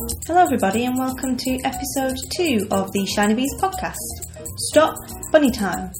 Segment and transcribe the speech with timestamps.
[0.00, 3.98] Hello, everybody, and welcome to episode two of the Shiny Bees podcast.
[4.56, 4.96] Stop
[5.30, 5.92] Bunny Time.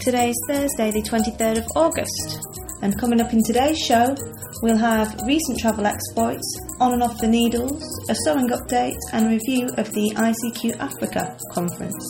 [0.00, 2.40] Today is Thursday, the 23rd of August,
[2.82, 4.16] and coming up in today's show,
[4.62, 9.68] we'll have recent travel exploits, on and off the needles, a sewing update, and review
[9.76, 12.04] of the ICQ Africa conference.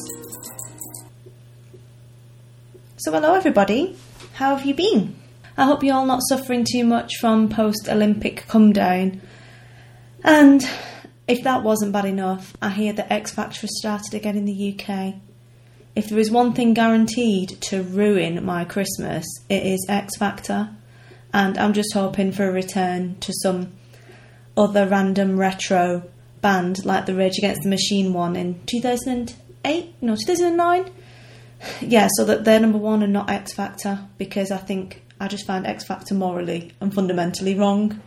[2.96, 3.94] So, hello, everybody.
[4.32, 5.14] How have you been?
[5.58, 9.20] I hope you're all not suffering too much from post Olympic come down.
[10.24, 10.66] And
[11.28, 14.78] if that wasn't bad enough, I hear that X Factor has started again in the
[14.78, 15.14] UK.
[15.96, 20.70] If there is one thing guaranteed to ruin my Christmas, it is X Factor.
[21.32, 23.72] And I'm just hoping for a return to some
[24.56, 26.04] other random retro
[26.40, 29.94] band like the Rage Against the Machine one in 2008?
[30.00, 30.92] No, 2009?
[31.80, 35.46] Yeah, so that they're number one and not X Factor because I think I just
[35.46, 38.02] find X Factor morally and fundamentally wrong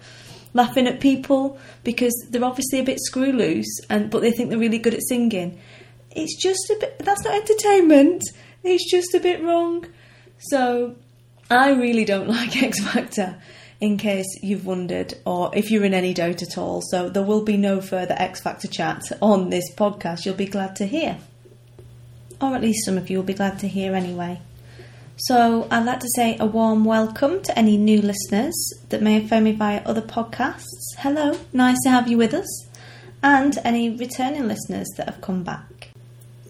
[0.53, 4.59] laughing at people because they're obviously a bit screw loose and but they think they're
[4.59, 5.59] really good at singing.
[6.11, 8.23] It's just a bit that's not entertainment.
[8.63, 9.85] It's just a bit wrong.
[10.39, 10.95] So
[11.49, 13.41] I really don't like X Factor
[13.81, 16.81] in case you've wondered or if you're in any doubt at all.
[16.89, 20.25] So there will be no further X Factor chat on this podcast.
[20.25, 21.17] You'll be glad to hear.
[22.41, 24.41] Or at least some of you will be glad to hear anyway.
[25.23, 28.55] So, I'd like to say a warm welcome to any new listeners
[28.87, 30.95] that may have found me via other podcasts.
[30.97, 32.47] Hello, nice to have you with us.
[33.21, 35.89] And any returning listeners that have come back.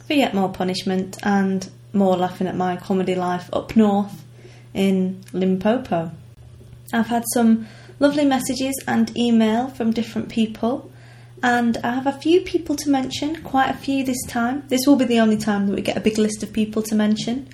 [0.06, 4.24] For yet more punishment and more laughing at my comedy life up north
[4.76, 6.12] in Limpopo.
[6.94, 7.66] I've had some
[8.00, 10.92] lovely messages and email from different people,
[11.42, 14.68] and I have a few people to mention, quite a few this time.
[14.68, 16.94] This will be the only time that we get a big list of people to
[16.94, 17.50] mention.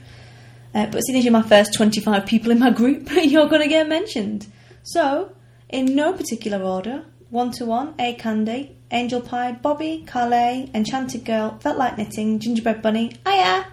[0.75, 3.87] Uh, but as you're my first 25 people in my group, you're going to get
[3.87, 4.45] mentioned.
[4.83, 5.31] So,
[5.69, 11.58] in no particular order, one to one, A Candy, Angel Pie, Bobby, Carlay, Enchanted Girl,
[11.59, 13.64] Felt Like Knitting, Gingerbread Bunny, Aya,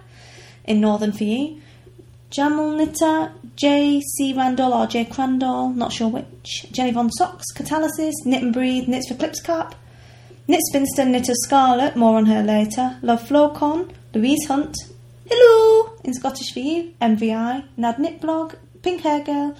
[0.63, 1.61] in Northern for you,
[2.29, 4.01] Jamal Knitter, J.
[4.01, 4.33] C.
[4.33, 5.05] Randall or J.
[5.05, 9.75] Crandall, not sure which, Jenny Von Socks, Catalysis, Knit and Breathe, Knits for Clips Cap,
[10.47, 14.75] Knit Spinster, Knitter Scarlet, more on her later, Love Flowcon, Louise Hunt,
[15.25, 15.93] Hello!
[16.03, 19.57] In Scottish for you, MVI, Nad Knit Blog, Pink Hair Girl,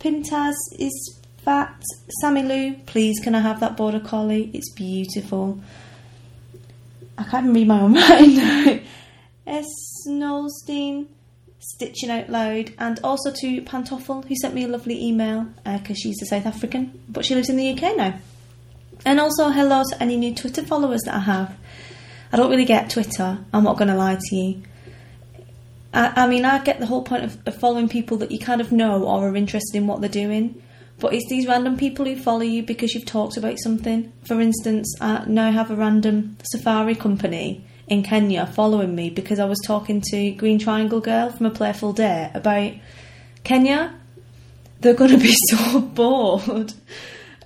[0.00, 1.82] Pintaz is fat,
[2.20, 4.50] Sammy Lou, please can I have that border collie?
[4.54, 5.60] It's beautiful.
[7.18, 8.86] I can't even read my own writing
[9.46, 9.66] S.
[10.08, 11.08] Nolstein,
[11.58, 15.94] Stitching Out Loud, and also to Pantoffel, who sent me a lovely email because uh,
[15.94, 18.14] she's a South African, but she lives in the UK now.
[19.04, 21.54] And also hello to any new Twitter followers that I have.
[22.32, 24.62] I don't really get Twitter, I'm not going to lie to you.
[25.92, 28.60] I, I mean, I get the whole point of, of following people that you kind
[28.60, 30.62] of know or are interested in what they're doing.
[30.98, 34.12] But it's these random people who follow you because you've talked about something.
[34.24, 39.44] For instance, I now have a random safari company in Kenya following me because I
[39.44, 42.72] was talking to Green Triangle Girl from A Playful Day about
[43.42, 43.94] Kenya.
[44.80, 46.72] They're going to be so bored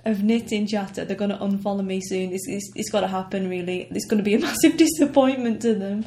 [0.05, 1.03] of knitting chatter.
[1.03, 2.33] They're going to unfollow me soon.
[2.33, 3.87] It's, it's, it's got to happen, really.
[3.91, 6.05] It's going to be a massive disappointment to them.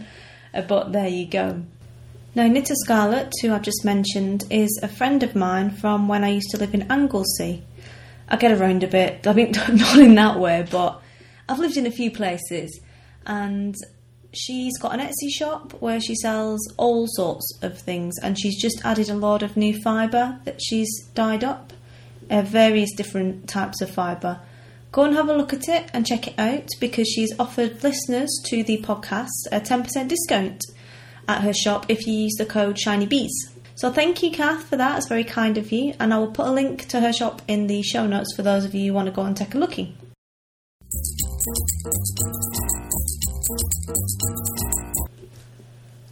[0.55, 1.65] Uh, but there you go.
[2.33, 6.29] Now, Knitter Scarlet, who I've just mentioned, is a friend of mine from when I
[6.29, 7.65] used to live in Anglesey.
[8.29, 11.03] I get around a bit, I mean, not in that way, but
[11.49, 12.81] I've lived in a few places,
[13.27, 13.75] and
[14.33, 18.81] she's got an Etsy shop where she sells all sorts of things, and she's just
[18.85, 21.73] added a lot of new fibre that she's dyed up,
[22.31, 24.39] uh, various different types of fibre.
[24.93, 28.31] Go and have a look at it and check it out because she's offered listeners
[28.47, 30.61] to the podcast a 10% discount
[31.29, 33.31] at her shop if you use the code ShinyBees.
[33.75, 34.99] So thank you, Kath, for that.
[34.99, 35.95] It's very kind of you.
[35.99, 38.65] And I will put a link to her shop in the show notes for those
[38.65, 39.95] of you who want to go and take a lookie.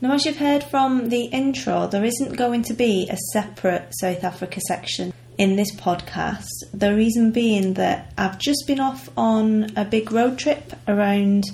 [0.00, 4.24] Now, as you've heard from the intro, there isn't going to be a separate South
[4.24, 6.46] Africa section in this podcast.
[6.72, 11.44] The reason being that I've just been off on a big road trip around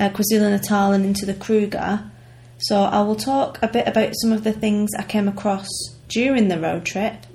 [0.00, 2.10] uh, KwaZulu Natal and into the Kruger
[2.58, 5.68] so I will talk a bit about some of the things I came across
[6.08, 7.26] during the road trip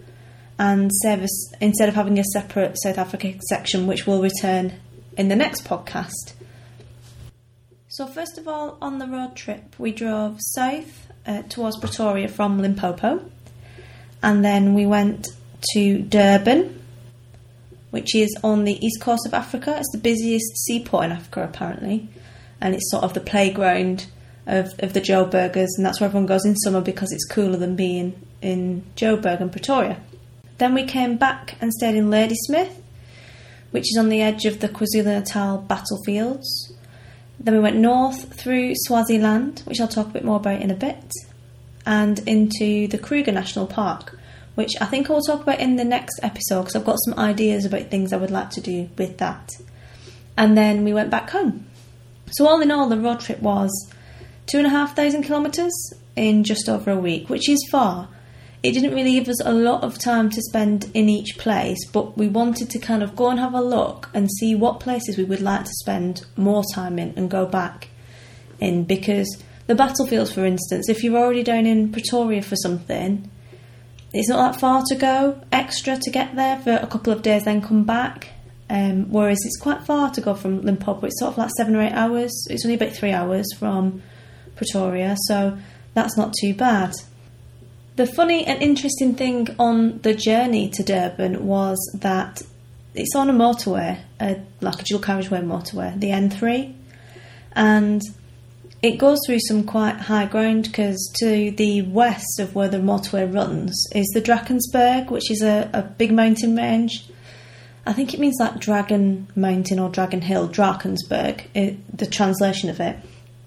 [0.57, 4.73] and service instead of having a separate South Africa section which will return
[5.17, 6.33] in the next podcast.
[7.87, 12.59] So first of all on the road trip we drove south uh, towards Pretoria from
[12.59, 13.23] Limpopo
[14.23, 15.27] and then we went
[15.73, 16.79] to Durban
[17.91, 19.75] which is on the east coast of Africa.
[19.77, 22.09] It's the busiest seaport in Africa apparently
[22.59, 24.07] and it's sort of the playground
[24.45, 27.75] of, of the Joburgers, and that's where everyone goes in summer because it's cooler than
[27.75, 30.01] being in Joburg and Pretoria.
[30.57, 32.81] Then we came back and stayed in Ladysmith,
[33.71, 36.73] which is on the edge of the KwaZulu Natal battlefields.
[37.39, 40.75] Then we went north through Swaziland, which I'll talk a bit more about in a
[40.75, 41.11] bit,
[41.85, 44.17] and into the Kruger National Park,
[44.55, 47.17] which I think I will talk about in the next episode because I've got some
[47.17, 49.49] ideas about things I would like to do with that.
[50.37, 51.65] And then we went back home.
[52.31, 53.71] So, all in all, the road trip was
[54.47, 55.73] two and a half thousand kilometres
[56.15, 58.09] in just over a week, which is far.
[58.63, 62.15] It didn't really give us a lot of time to spend in each place, but
[62.17, 65.23] we wanted to kind of go and have a look and see what places we
[65.23, 67.87] would like to spend more time in and go back
[68.59, 73.31] in because the battlefields, for instance, if you're already down in Pretoria for something,
[74.13, 77.45] it's not that far to go extra to get there for a couple of days,
[77.45, 78.29] then come back.
[78.69, 81.07] Um, whereas it's quite far to go from Limpopo.
[81.07, 82.31] It's sort of like seven or eight hours.
[82.49, 84.01] It's only about three hours from
[84.61, 85.57] Pretoria, so
[85.95, 86.93] that's not too bad.
[87.95, 92.43] The funny and interesting thing on the journey to Durban was that
[92.93, 96.75] it's on a motorway, a, like a dual carriageway motorway, the N3,
[97.53, 98.03] and
[98.83, 103.31] it goes through some quite high ground because to the west of where the motorway
[103.33, 107.09] runs is the Drakensberg, which is a, a big mountain range.
[107.85, 112.79] I think it means like Dragon Mountain or Dragon Hill, Drakensberg, it, the translation of
[112.79, 112.97] it.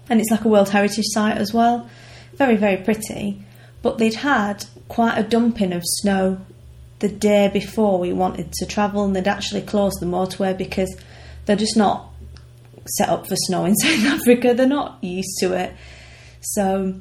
[0.09, 1.89] And it's like a World Heritage Site as well.
[2.33, 3.45] Very, very pretty
[3.85, 6.39] but they'd had quite a dumping of snow
[7.01, 10.91] the day before we wanted to travel, and they'd actually closed the motorway because
[11.45, 12.09] they're just not
[12.87, 14.55] set up for snow in South Africa.
[14.55, 15.75] They're not used to it.
[16.41, 16.95] So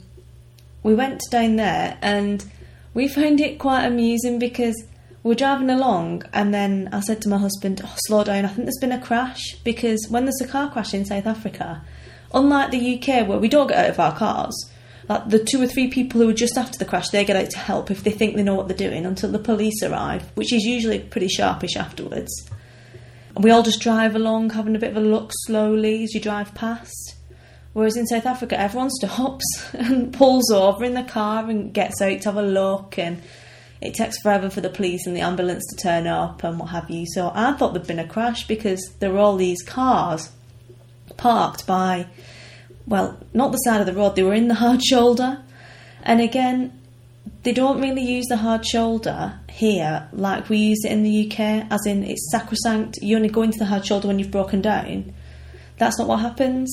[0.83, 2.45] we went down there and
[2.93, 4.77] we found it quite amusing because
[5.23, 8.67] we're driving along and then I said to my husband, oh, slow down, I think
[8.67, 11.83] there's been a crash because when there's a car crash in South Africa,
[12.35, 14.71] unlike the UK where we don't get out of our cars,
[15.09, 17.51] like the two or three people who are just after the crash, they get out
[17.51, 20.53] to help if they think they know what they're doing until the police arrive, which
[20.53, 22.33] is usually pretty sharpish afterwards.
[23.35, 26.21] And we all just drive along, having a bit of a look slowly as you
[26.21, 27.17] drive past.
[27.73, 29.45] Whereas in South Africa, everyone stops
[29.75, 33.21] and pulls over in the car and gets out to have a look, and
[33.81, 36.89] it takes forever for the police and the ambulance to turn up and what have
[36.89, 37.05] you.
[37.07, 40.31] So I thought there'd been a crash because there were all these cars
[41.17, 42.07] parked by
[42.87, 45.43] well, not the side of the road, they were in the hard shoulder.
[46.03, 46.81] And again,
[47.43, 51.67] they don't really use the hard shoulder here like we use it in the UK,
[51.71, 55.15] as in it's sacrosanct, you only go into the hard shoulder when you've broken down.
[55.79, 56.71] That's not what happens.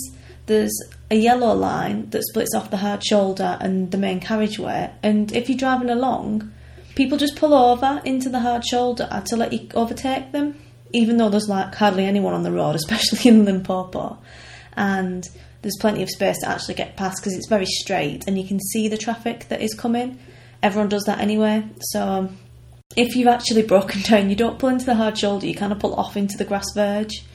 [0.48, 0.76] There's
[1.10, 5.48] a yellow line that splits off the hard shoulder and the main carriageway, and if
[5.48, 6.52] you're driving along,
[6.96, 10.60] people just pull over into the hard shoulder to let you overtake them,
[10.94, 14.18] even though there's like hardly anyone on the road, especially in Limpopo.
[14.74, 15.28] And
[15.62, 18.60] there's plenty of space to actually get past because it's very straight and you can
[18.60, 20.20] see the traffic that is coming.
[20.64, 21.64] Everyone does that anyway.
[21.82, 22.38] So um,
[22.96, 25.80] if you've actually broken down, you don't pull into the hard shoulder, you kind of
[25.80, 27.26] pull off into the grass verge.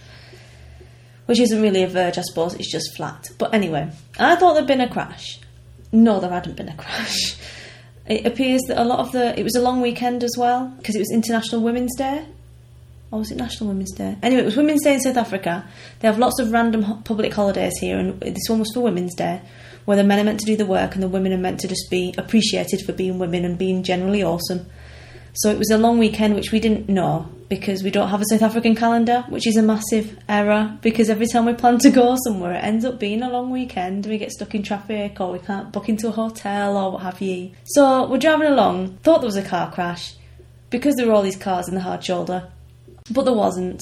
[1.26, 3.30] Which isn't really a verge, I suppose, it's just flat.
[3.36, 5.40] But anyway, I thought there'd been a crash.
[5.90, 7.36] No, there hadn't been a crash.
[8.06, 9.36] It appears that a lot of the.
[9.36, 12.24] It was a long weekend as well, because it was International Women's Day
[13.10, 14.16] or was it National Women's Day?
[14.22, 15.66] Anyway, it was Women's Day in South Africa.
[16.00, 19.14] They have lots of random ho- public holidays here, and this one was for Women's
[19.14, 19.40] Day,
[19.84, 21.68] where the men are meant to do the work and the women are meant to
[21.68, 24.66] just be appreciated for being women and being generally awesome.
[25.34, 28.24] So it was a long weekend, which we didn't know because we don't have a
[28.30, 32.16] South African calendar, which is a massive error because every time we plan to go
[32.24, 34.06] somewhere, it ends up being a long weekend.
[34.06, 37.20] We get stuck in traffic or we can't book into a hotel or what have
[37.20, 37.52] you.
[37.66, 40.14] So we're driving along, thought there was a car crash
[40.70, 42.50] because there were all these cars in the hard shoulder
[43.10, 43.80] but there wasn't.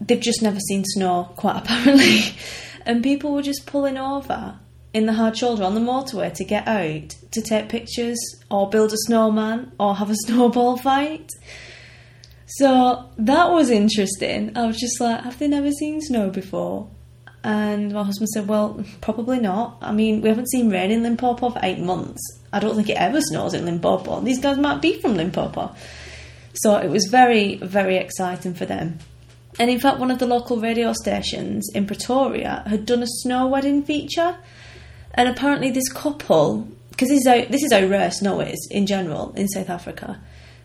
[0.00, 2.20] They've just never seen snow, quite apparently.
[2.86, 4.58] and people were just pulling over
[4.92, 8.18] in the hard shoulder on the motorway to get out to take pictures
[8.50, 11.30] or build a snowman or have a snowball fight.
[12.46, 14.56] So that was interesting.
[14.56, 16.90] I was just like, have they never seen snow before?
[17.44, 19.78] And my husband said, well, probably not.
[19.80, 22.20] I mean, we haven't seen rain in Limpopo for eight months.
[22.52, 24.20] I don't think it ever snows in Limpopo.
[24.20, 25.74] These guys might be from Limpopo.
[26.54, 28.98] So it was very, very exciting for them.
[29.58, 33.46] And in fact, one of the local radio stations in Pretoria had done a snow
[33.46, 34.36] wedding feature.
[35.14, 39.32] And apparently, this couple, because this, is how, this is rare snow is in general
[39.34, 40.20] in South Africa,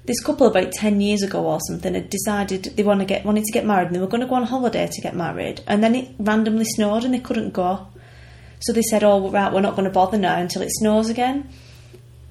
[0.05, 3.43] this couple about 10 years ago or something had decided they want to get, wanted
[3.43, 5.61] to get married and they were going to go on holiday to get married.
[5.67, 7.87] And then it randomly snowed and they couldn't go.
[8.61, 11.49] So they said, oh, right, we're not going to bother now until it snows again.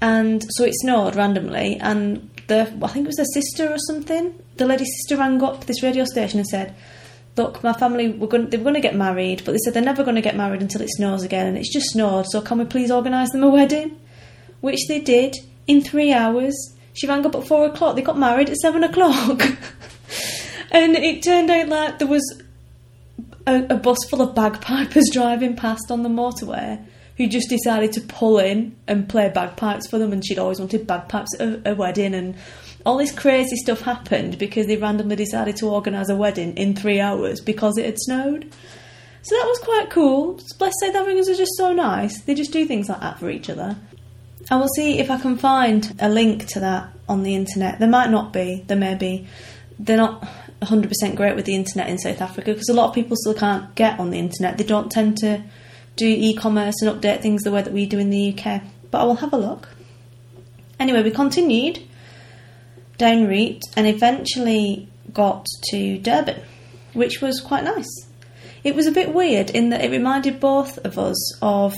[0.00, 4.34] And so it snowed randomly, and the I think it was their sister or something.
[4.56, 6.74] The lady's sister rang up this radio station and said,
[7.36, 9.82] "Look, my family were going they were going to get married, but they said they're
[9.82, 12.26] never going to get married until it snows again, and it's just snowed.
[12.26, 13.96] So can we please organise them a wedding?"
[14.60, 15.36] Which they did
[15.66, 16.54] in three hours.
[16.94, 17.94] She rang up at four o'clock.
[17.94, 19.42] They got married at seven o'clock.
[20.70, 22.42] and it turned out like there was
[23.46, 26.82] a, a bus full of bagpipers driving past on the motorway
[27.16, 30.86] who just decided to pull in and play bagpipes for them, and she'd always wanted
[30.86, 32.34] bagpipes at a, a wedding, and
[32.84, 37.00] all this crazy stuff happened because they randomly decided to organise a wedding in three
[37.00, 38.52] hours because it had snowed.
[39.22, 40.40] So that was quite cool.
[40.58, 42.20] Blessed South Africans are just so nice.
[42.20, 43.76] They just do things like that for each other.
[44.50, 47.80] I will see if I can find a link to that on the internet.
[47.80, 49.26] There might not be, there may be.
[49.80, 50.24] They're not
[50.62, 53.74] 100% great with the internet in South Africa because a lot of people still can't
[53.74, 54.58] get on the internet.
[54.58, 55.42] They don't tend to
[55.96, 58.62] do e commerce and update things the way that we do in the UK.
[58.90, 59.68] But I will have a look.
[60.78, 61.82] Anyway, we continued
[62.98, 66.42] down route and eventually got to Durban,
[66.92, 67.88] which was quite nice.
[68.62, 71.74] It was a bit weird in that it reminded both of us of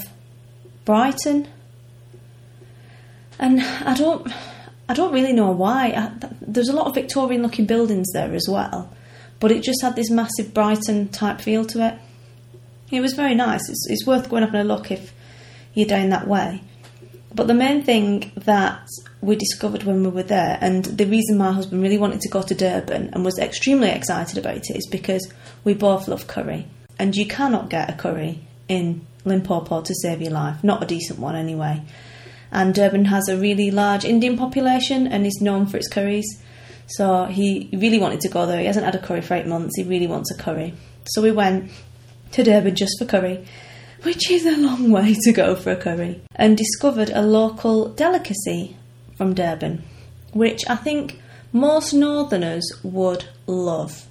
[0.84, 1.48] Brighton.
[3.38, 4.32] And I don't
[4.88, 5.88] I don't really know why.
[5.88, 8.92] I, there's a lot of Victorian looking buildings there as well,
[9.38, 11.98] but it just had this massive Brighton type feel to it.
[12.90, 13.68] It was very nice.
[13.68, 15.12] It's, it's worth going up and a look if
[15.74, 16.62] you're down that way.
[17.34, 18.88] But the main thing that
[19.20, 22.42] we discovered when we were there, and the reason my husband really wanted to go
[22.42, 25.30] to Durban and was extremely excited about it, is because
[25.64, 26.66] we both love curry.
[26.98, 31.18] And you cannot get a curry in Limpopo to save your life, not a decent
[31.18, 31.82] one anyway.
[32.50, 36.42] And Durban has a really large Indian population and is known for its curries.
[36.86, 38.60] So he really wanted to go there.
[38.60, 39.76] He hasn't had a curry for eight months.
[39.76, 40.72] He really wants a curry.
[41.04, 41.70] So we went
[42.32, 43.44] to Durban just for curry,
[44.02, 48.76] which is a long way to go for a curry, and discovered a local delicacy
[49.16, 49.82] from Durban,
[50.32, 51.20] which I think
[51.52, 54.06] most northerners would love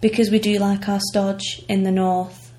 [0.00, 2.52] because we do like our stodge in the north,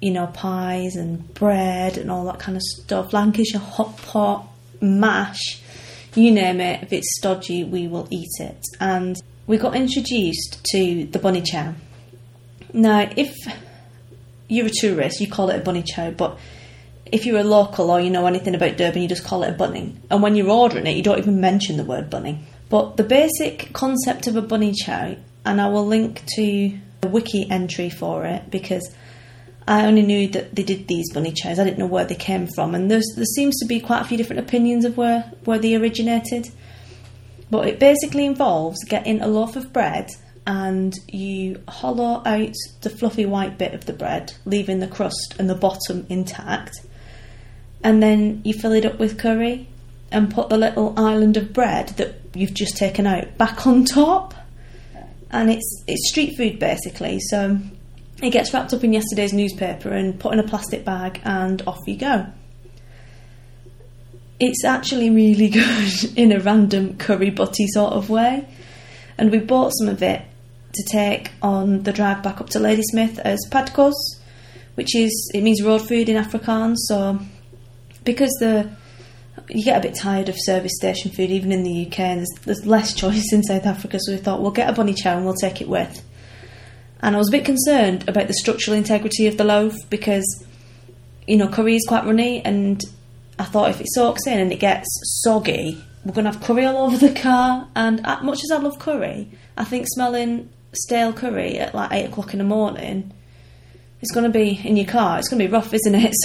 [0.00, 3.12] you know, pies and bread and all that kind of stuff.
[3.12, 4.48] Lancashire hot pot,
[4.80, 5.60] mash,
[6.14, 8.64] you name it, if it's stodgy, we will eat it.
[8.80, 9.16] And
[9.46, 11.74] we got introduced to the bunny chow.
[12.72, 13.34] Now, if
[14.50, 16.38] you're a tourist, you call it a bunny chow, but
[17.06, 19.56] if you're a local or you know anything about Durban, you just call it a
[19.56, 19.96] bunny.
[20.10, 22.40] And when you're ordering it, you don't even mention the word bunny.
[22.68, 27.50] But the basic concept of a bunny chow, and I will link to a wiki
[27.50, 28.94] entry for it because
[29.66, 31.58] I only knew that they did these bunny chows.
[31.58, 34.16] I didn't know where they came from, and there seems to be quite a few
[34.16, 36.50] different opinions of where, where they originated.
[37.50, 40.10] But it basically involves getting a loaf of bread
[40.50, 45.48] and you hollow out the fluffy white bit of the bread, leaving the crust and
[45.48, 46.72] the bottom intact.
[47.84, 49.68] And then you fill it up with curry
[50.10, 54.34] and put the little island of bread that you've just taken out back on top.
[55.30, 57.20] And it's it's street food basically.
[57.20, 57.58] So
[58.20, 61.78] it gets wrapped up in yesterday's newspaper and put in a plastic bag and off
[61.86, 62.26] you go.
[64.40, 68.48] It's actually really good in a random curry butty sort of way.
[69.16, 70.22] And we bought some of it
[70.72, 73.94] to take on the drive back up to Ladysmith as padkos,
[74.74, 76.76] which is it means road food in Afrikaans.
[76.86, 77.18] So
[78.04, 78.70] because the
[79.48, 82.44] you get a bit tired of service station food even in the UK, and there's,
[82.44, 83.98] there's less choice in South Africa.
[84.00, 86.04] So we thought we'll get a bunny chow and we'll take it with.
[87.02, 90.44] And I was a bit concerned about the structural integrity of the loaf because
[91.26, 92.82] you know curry is quite runny, and
[93.38, 94.86] I thought if it soaks in and it gets
[95.22, 97.68] soggy, we're going to have curry all over the car.
[97.74, 102.32] And much as I love curry, I think smelling stale curry at like eight o'clock
[102.32, 103.12] in the morning,
[104.00, 105.18] it's going to be in your car.
[105.18, 106.14] It's going to be rough, isn't it?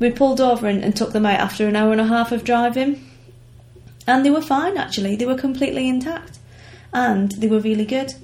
[0.00, 2.32] So we pulled over and, and took them out after an hour and a half
[2.32, 3.06] of driving,
[4.06, 4.78] and they were fine.
[4.78, 6.38] Actually, they were completely intact,
[6.92, 8.14] and they were really good.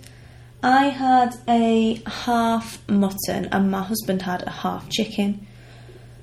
[0.63, 5.47] I had a half mutton, and my husband had a half chicken.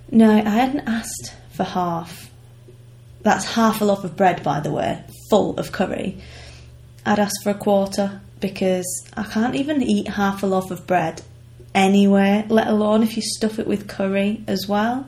[0.10, 2.32] No, I hadn't asked for half.
[3.22, 6.18] That's half a loaf of bread, by the way, full of curry.
[7.06, 8.86] I'd asked for a quarter because
[9.16, 11.22] I can't even eat half a loaf of bread
[11.74, 15.08] anywhere, let alone if you stuff it with curry as well.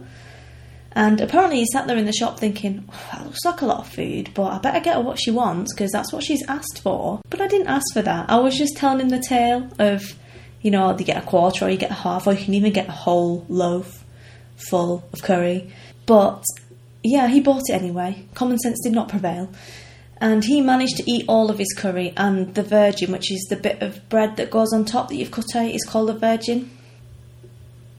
[0.93, 3.79] And apparently, he sat there in the shop thinking, oh, that looks like a lot
[3.79, 6.79] of food, but I better get her what she wants because that's what she's asked
[6.81, 7.19] for.
[7.29, 8.29] But I didn't ask for that.
[8.29, 10.15] I was just telling him the tale of,
[10.61, 12.71] you know, you get a quarter or you get a half, or you can even
[12.71, 14.05] get a whole loaf
[14.55, 15.69] full of curry.
[16.05, 16.45] But
[17.03, 18.25] yeah, he bought it anyway.
[18.33, 19.49] Common sense did not prevail
[20.21, 23.55] and he managed to eat all of his curry and the virgin, which is the
[23.55, 26.71] bit of bread that goes on top that you've cut out, is called a virgin.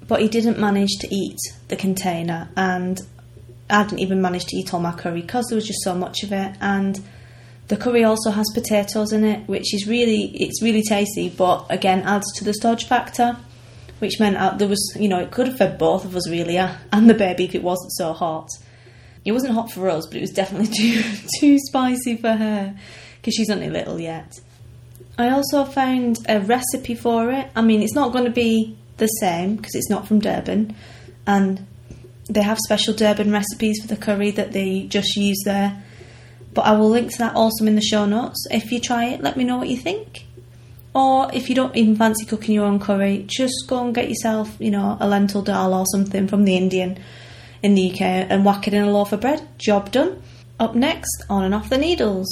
[0.08, 3.00] But he didn't manage to eat the container, and
[3.68, 6.22] I didn't even manage to eat all my curry because there was just so much
[6.22, 6.56] of it.
[6.60, 7.02] And
[7.68, 12.02] the curry also has potatoes in it, which is really it's really tasty, but again
[12.02, 13.36] adds to the stodge factor,
[13.98, 16.56] which meant uh, there was you know it could have fed both of us really
[16.56, 18.48] uh, and the baby if it wasn't so hot.
[19.26, 21.02] It wasn't hot for us, but it was definitely too
[21.40, 22.78] too spicy for her
[23.16, 24.40] because she's only little yet.
[25.18, 27.50] I also found a recipe for it.
[27.56, 30.76] I mean, it's not going to be the same because it's not from Durban,
[31.26, 31.66] and
[32.28, 35.82] they have special Durban recipes for the curry that they just use there.
[36.54, 38.46] But I will link to that also in the show notes.
[38.50, 40.24] If you try it, let me know what you think.
[40.94, 44.56] Or if you don't even fancy cooking your own curry, just go and get yourself,
[44.58, 46.98] you know, a lentil dal or something from the Indian
[47.66, 49.42] in the UK and whack it in a loaf of bread.
[49.58, 50.22] Job done.
[50.60, 52.28] Up next, on and off the needles.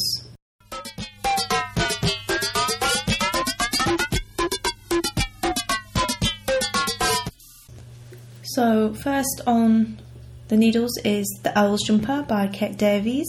[8.45, 10.01] So, first on
[10.47, 13.27] the needles is The Owl's Jumper by Kate Davies,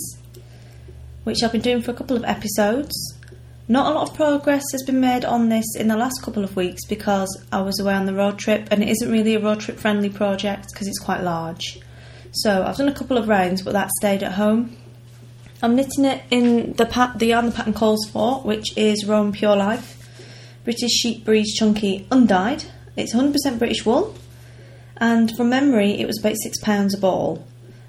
[1.23, 2.93] which I've been doing for a couple of episodes.
[3.67, 6.55] Not a lot of progress has been made on this in the last couple of
[6.55, 9.59] weeks because I was away on the road trip and it isn't really a road
[9.59, 11.79] trip friendly project because it's quite large.
[12.35, 14.75] So I've done a couple of rounds but that stayed at home.
[15.63, 19.31] I'm knitting it in the, pat- the yarn the pattern calls for, which is Rowan
[19.31, 20.07] Pure Life,
[20.65, 22.65] British Sheep Breeds Chunky Undyed.
[22.97, 24.15] It's 100% British wool
[24.97, 27.45] and from memory it was about £6 a ball.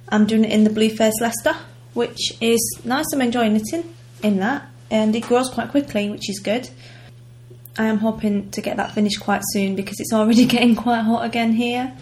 [0.09, 1.55] I'm doing it in the Blueface Leicester,
[1.95, 3.07] which is nice.
[3.13, 6.69] I'm enjoying knitting in that and it grows quite quickly, which is good.
[7.79, 11.25] I am hoping to get that finished quite soon because it's already getting quite hot
[11.25, 11.93] again here.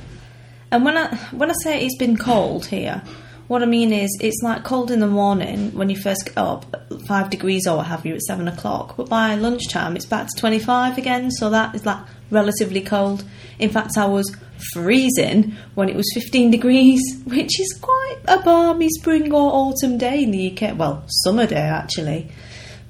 [0.70, 3.02] And when I when I say it's been cold here,
[3.46, 6.64] what I mean is it's like cold in the morning when you first get up,
[7.06, 8.96] five degrees or what have you at seven o'clock.
[8.96, 13.24] But by lunchtime it's back to twenty five again, so that is like relatively cold.
[13.58, 14.34] In fact, I was
[14.72, 20.22] freezing when it was 15 degrees, which is quite a balmy spring or autumn day
[20.22, 20.76] in the UK.
[20.76, 22.28] Well, summer day actually.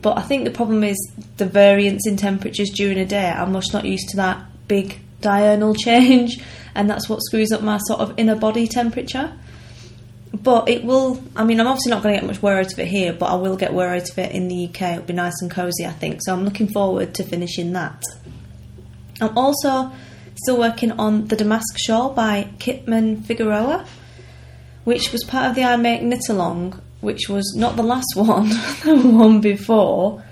[0.02, 0.96] But I think the problem is
[1.38, 3.30] the variance in temperatures during a day.
[3.30, 6.42] I'm much not used to that big diurnal change,
[6.74, 9.32] and that's what screws up my sort of inner body temperature.
[10.32, 12.78] But it will, I mean, I'm obviously not going to get much wear out of
[12.78, 14.82] it here, but I will get wear out of it in the UK.
[14.82, 16.20] It'll be nice and cosy, I think.
[16.22, 18.02] So I'm looking forward to finishing that.
[19.20, 19.92] I'm also
[20.34, 23.86] still working on the Damask Shawl by Kitman Figueroa,
[24.82, 28.48] which was part of the I Make Knit Along which was not the last one,
[28.48, 30.24] the one before,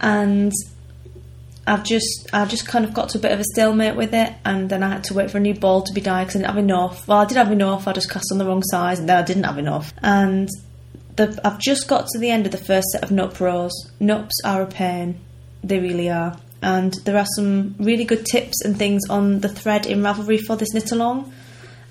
[0.00, 0.52] and
[1.66, 4.32] I've just I've just kind of got to a bit of a stalemate with it,
[4.44, 6.38] and then I had to wait for a new ball to be dyed because I
[6.40, 7.08] didn't have enough.
[7.08, 7.88] Well, I did have enough.
[7.88, 9.92] I just cast on the wrong size, and then I didn't have enough.
[10.02, 10.48] And
[11.16, 13.72] the, I've just got to the end of the first set of nup rows.
[14.00, 15.20] Nups are a pain;
[15.62, 16.36] they really are.
[16.62, 20.56] And there are some really good tips and things on the thread in Ravelry for
[20.56, 21.32] this knit along.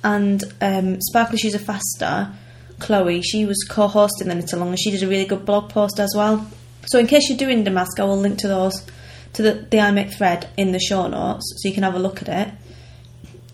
[0.03, 2.33] And um, Sparkly Shoes Are Faster
[2.79, 5.99] Chloe, she was co-hosting the Knit Along and she did a really good blog post
[5.99, 6.45] as well.
[6.87, 8.85] So in case you're doing Damask, I will link to those
[9.33, 12.21] to the, the iMake thread in the show notes so you can have a look
[12.21, 12.53] at it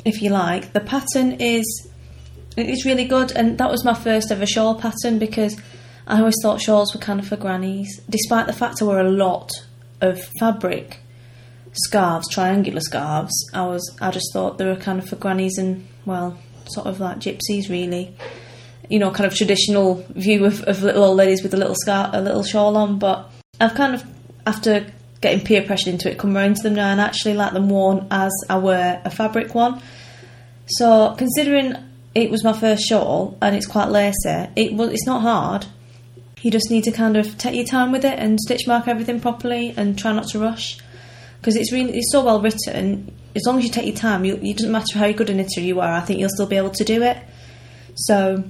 [0.05, 0.73] if you like.
[0.73, 1.87] The pattern is
[2.57, 5.59] it's really good and that was my first ever shawl pattern because
[6.07, 9.09] I always thought shawls were kind of for grannies, despite the fact there were a
[9.09, 9.51] lot
[10.01, 10.99] of fabric
[11.73, 13.33] scarves, triangular scarves.
[13.53, 16.37] I was I just thought they were kind of for grannies and well,
[16.67, 18.15] sort of like gypsies really
[18.89, 22.09] you know, kind of traditional view of, of little old ladies with a little scarf,
[22.13, 22.97] a little shawl on.
[22.97, 24.03] But I've kind of,
[24.45, 27.69] after getting peer pressured into it, come round to them now and actually like them
[27.69, 29.81] worn as I wear a fabric one.
[30.67, 31.75] So considering
[32.15, 35.65] it was my first shawl and it's quite lacy, it was it's not hard.
[36.41, 39.19] You just need to kind of take your time with it and stitch mark everything
[39.19, 40.77] properly and try not to rush
[41.39, 43.13] because it's really it's so well written.
[43.35, 45.61] As long as you take your time, you, it doesn't matter how good a knitter
[45.61, 45.91] you are.
[45.91, 47.17] I think you'll still be able to do it.
[47.95, 48.43] So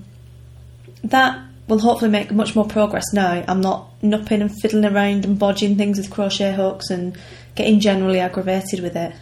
[1.04, 3.44] that will hopefully make much more progress now.
[3.48, 7.18] I'm not nupping and fiddling around and bodging things with crochet hooks and
[7.56, 9.14] getting generally aggravated with it.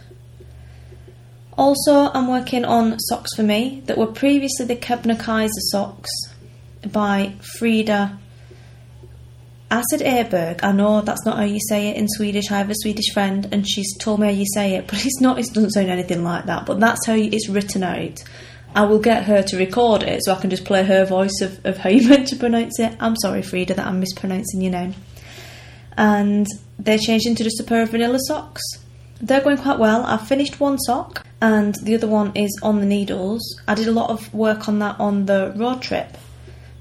[1.56, 6.10] Also, I'm working on socks for me that were previously the Kebnekaise socks
[6.86, 8.16] by Frida.
[9.70, 10.60] I said Aberg.
[10.62, 12.50] I know that's not how you say it in Swedish.
[12.52, 15.20] I have a Swedish friend and she's told me how you say it, but it's
[15.20, 15.40] not.
[15.40, 16.64] It doesn't sound anything like that.
[16.64, 18.22] But that's how it's written out.
[18.74, 21.64] I will get her to record it so I can just play her voice of,
[21.64, 22.96] of how you meant to pronounce it.
[23.00, 24.94] I'm sorry, Frida, that I'm mispronouncing your name.
[25.96, 26.46] And
[26.78, 28.62] they changed into just a pair of vanilla socks.
[29.20, 30.04] They're going quite well.
[30.04, 33.42] I've finished one sock and the other one is on the needles.
[33.66, 36.16] I did a lot of work on that on the road trip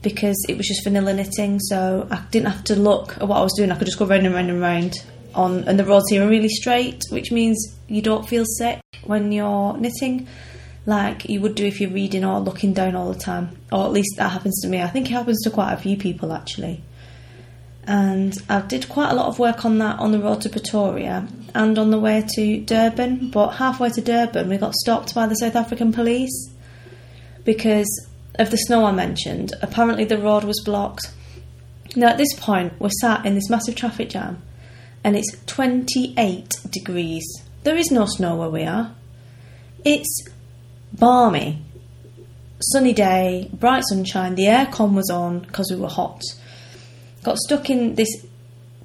[0.03, 3.41] because it was just vanilla knitting, so I didn't have to look at what I
[3.41, 3.71] was doing.
[3.71, 6.29] I could just go round and round and round on, and the rods here are
[6.29, 10.27] really straight, which means you don't feel sick when you're knitting
[10.87, 13.57] like you would do if you're reading or looking down all the time.
[13.71, 14.81] Or at least that happens to me.
[14.81, 16.81] I think it happens to quite a few people actually.
[17.83, 21.27] And I did quite a lot of work on that on the road to Pretoria
[21.53, 23.31] and on the way to Durban.
[23.31, 26.49] But halfway to Durban, we got stopped by the South African police
[27.43, 29.53] because of the snow I mentioned.
[29.61, 31.13] Apparently, the road was blocked.
[31.95, 34.41] Now, at this point, we're sat in this massive traffic jam,
[35.03, 37.25] and it's 28 degrees.
[37.63, 38.93] There is no snow where we are.
[39.85, 40.27] It's
[40.93, 41.61] balmy.
[42.59, 46.21] Sunny day, bright sunshine, the aircon was on because we were hot.
[47.23, 48.09] Got stuck in this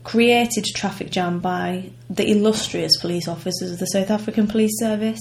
[0.05, 5.21] created traffic jam by the illustrious police officers of the South African Police Service,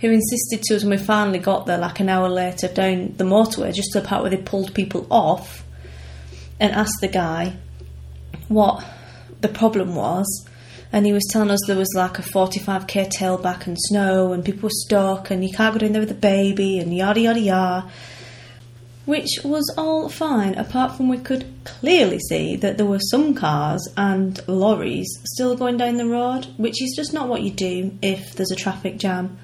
[0.00, 3.24] who insisted to us when we finally got there, like an hour later, down the
[3.24, 5.64] motorway, just to the part where they pulled people off,
[6.60, 7.56] and asked the guy
[8.48, 8.84] what
[9.40, 10.46] the problem was.
[10.92, 14.64] And he was telling us there was like a 45k tailback and snow, and people
[14.64, 17.90] were stuck, and you can't go down there with a baby, and yada yada yada
[19.04, 23.88] which was all fine, apart from we could clearly see that there were some cars
[23.96, 28.34] and lorries still going down the road, which is just not what you do if
[28.34, 29.38] there's a traffic jam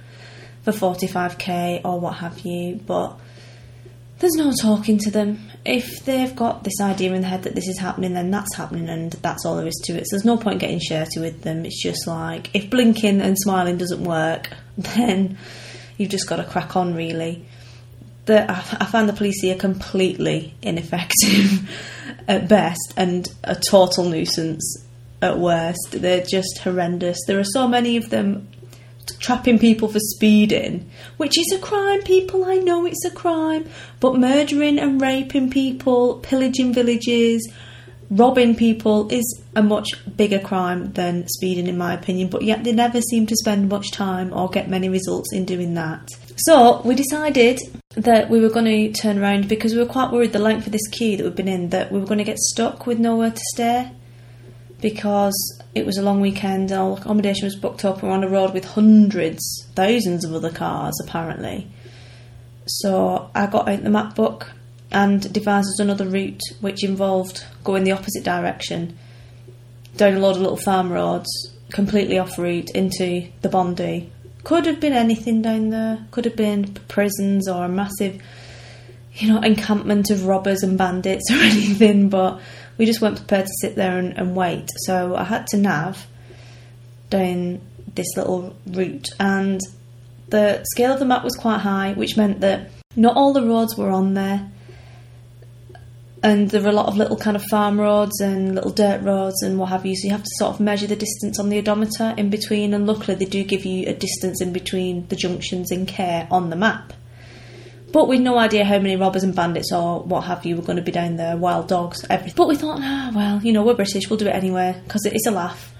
[0.63, 2.77] for 45k or what have you.
[2.77, 3.19] But
[4.19, 5.51] there's no talking to them.
[5.65, 8.89] If they've got this idea in their head that this is happening, then that's happening,
[8.89, 10.07] and that's all there is to it.
[10.07, 11.65] So there's no point getting shirty with them.
[11.65, 15.39] It's just like if blinking and smiling doesn't work, then
[15.97, 17.45] you've just got to crack on, really
[18.29, 21.69] that I find the police here completely ineffective
[22.29, 24.87] at best and a total nuisance
[25.21, 25.89] at worst.
[25.93, 27.19] They're just horrendous.
[27.27, 28.49] There are so many of them
[29.21, 32.45] trapping people for speeding, which is a crime, people.
[32.45, 33.69] I know it's a crime.
[34.01, 37.51] But murdering and raping people, pillaging villages,
[38.11, 42.29] robbing people is a much bigger crime than speeding, in my opinion.
[42.29, 45.75] But yet they never seem to spend much time or get many results in doing
[45.75, 46.09] that.
[46.37, 50.33] So we decided that we were going to turn around because we were quite worried
[50.33, 52.39] the length of this queue that we've been in that we were going to get
[52.39, 53.91] stuck with nowhere to stay
[54.81, 58.03] because it was a long weekend and all accommodation was booked up.
[58.03, 61.67] We are on a road with hundreds, thousands of other cars apparently.
[62.67, 64.53] So I got out the map book
[64.91, 68.99] and devised another route which involved going the opposite direction
[69.97, 71.29] down a load of little farm roads,
[71.71, 74.09] completely off route into the bundu
[74.49, 76.07] could have been anything down there.
[76.11, 78.23] Could have been prisons or a massive,
[79.13, 82.09] you know, encampment of robbers and bandits or anything.
[82.09, 82.41] But
[82.79, 84.71] we just weren't prepared to sit there and, and wait.
[84.87, 86.07] So I had to nav
[87.11, 87.61] down
[87.95, 89.61] this little route, and
[90.29, 93.77] the scale of the map was quite high, which meant that not all the roads
[93.77, 94.51] were on there
[96.23, 99.43] and there were a lot of little kind of farm roads and little dirt roads
[99.43, 99.95] and what have you.
[99.95, 102.75] So you have to sort of measure the distance on the odometer in between.
[102.75, 106.51] And luckily, they do give you a distance in between the junctions in care on
[106.51, 106.93] the map.
[107.93, 110.77] But we'd no idea how many robbers and bandits or what have you were going
[110.77, 112.35] to be down there, wild dogs, everything.
[112.37, 115.15] But we thought, ah, well, you know, we're British, we'll do it anyway because it
[115.15, 115.73] is a laugh,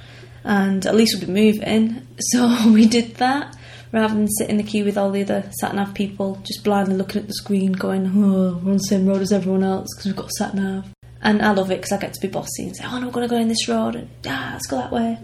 [0.43, 2.07] and at least we'll be moving.
[2.21, 3.57] So we did that
[3.93, 6.97] rather than sit in the queue with all the other sat nav people, just blindly
[6.97, 10.07] looking at the screen, going, "Oh, we're on the same road as everyone else because
[10.07, 10.87] we've got sat nav."
[11.23, 13.13] And I love it because I get to be bossy and say, "Oh, no, we're
[13.13, 15.19] going to go in this road," and ah, let's go that way.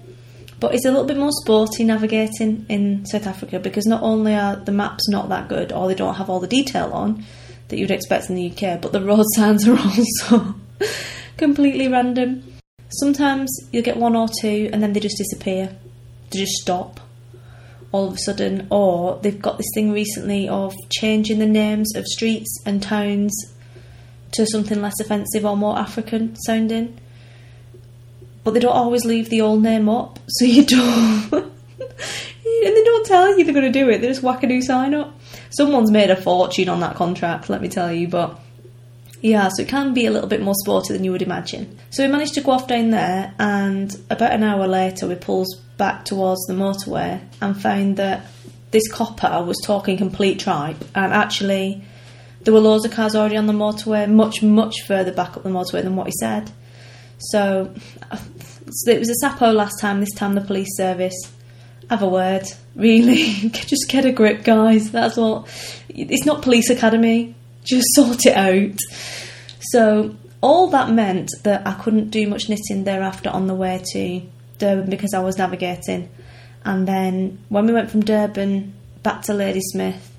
[0.64, 4.56] But it's a little bit more sporty navigating in South Africa because not only are
[4.56, 7.22] the maps not that good, or they don't have all the detail on
[7.68, 10.54] that you'd expect in the UK, but the road signs are also
[11.36, 12.50] completely random.
[12.88, 15.76] Sometimes you'll get one or two and then they just disappear.
[16.30, 16.98] They just stop
[17.92, 22.06] all of a sudden, or they've got this thing recently of changing the names of
[22.06, 23.54] streets and towns
[24.32, 26.98] to something less offensive or more African sounding.
[28.44, 31.32] But they don't always leave the old name up, so you don't.
[31.32, 34.62] and they don't tell you they're going to do it, they just whack a new
[34.62, 35.18] sign up.
[35.50, 38.38] Someone's made a fortune on that contract, let me tell you, but
[39.20, 41.78] yeah, so it can be a little bit more sporty than you would imagine.
[41.90, 45.48] So we managed to go off down there, and about an hour later, we pulled
[45.78, 48.26] back towards the motorway and found that
[48.70, 51.82] this copper was talking complete tripe, and actually,
[52.42, 55.48] there were loads of cars already on the motorway, much, much further back up the
[55.48, 56.50] motorway than what he said.
[57.30, 57.72] So,
[58.70, 61.14] so it was a Sapo last time, this time the police service.
[61.90, 63.26] Have a word, really.
[63.50, 64.90] Just get a grip, guys.
[64.90, 65.46] That's all.
[65.88, 67.34] It's not police academy
[67.64, 68.78] just sort it out.
[69.60, 74.22] So all that meant that I couldn't do much knitting thereafter on the way to
[74.58, 76.10] Durban because I was navigating.
[76.64, 80.10] And then when we went from Durban back to Ladysmith,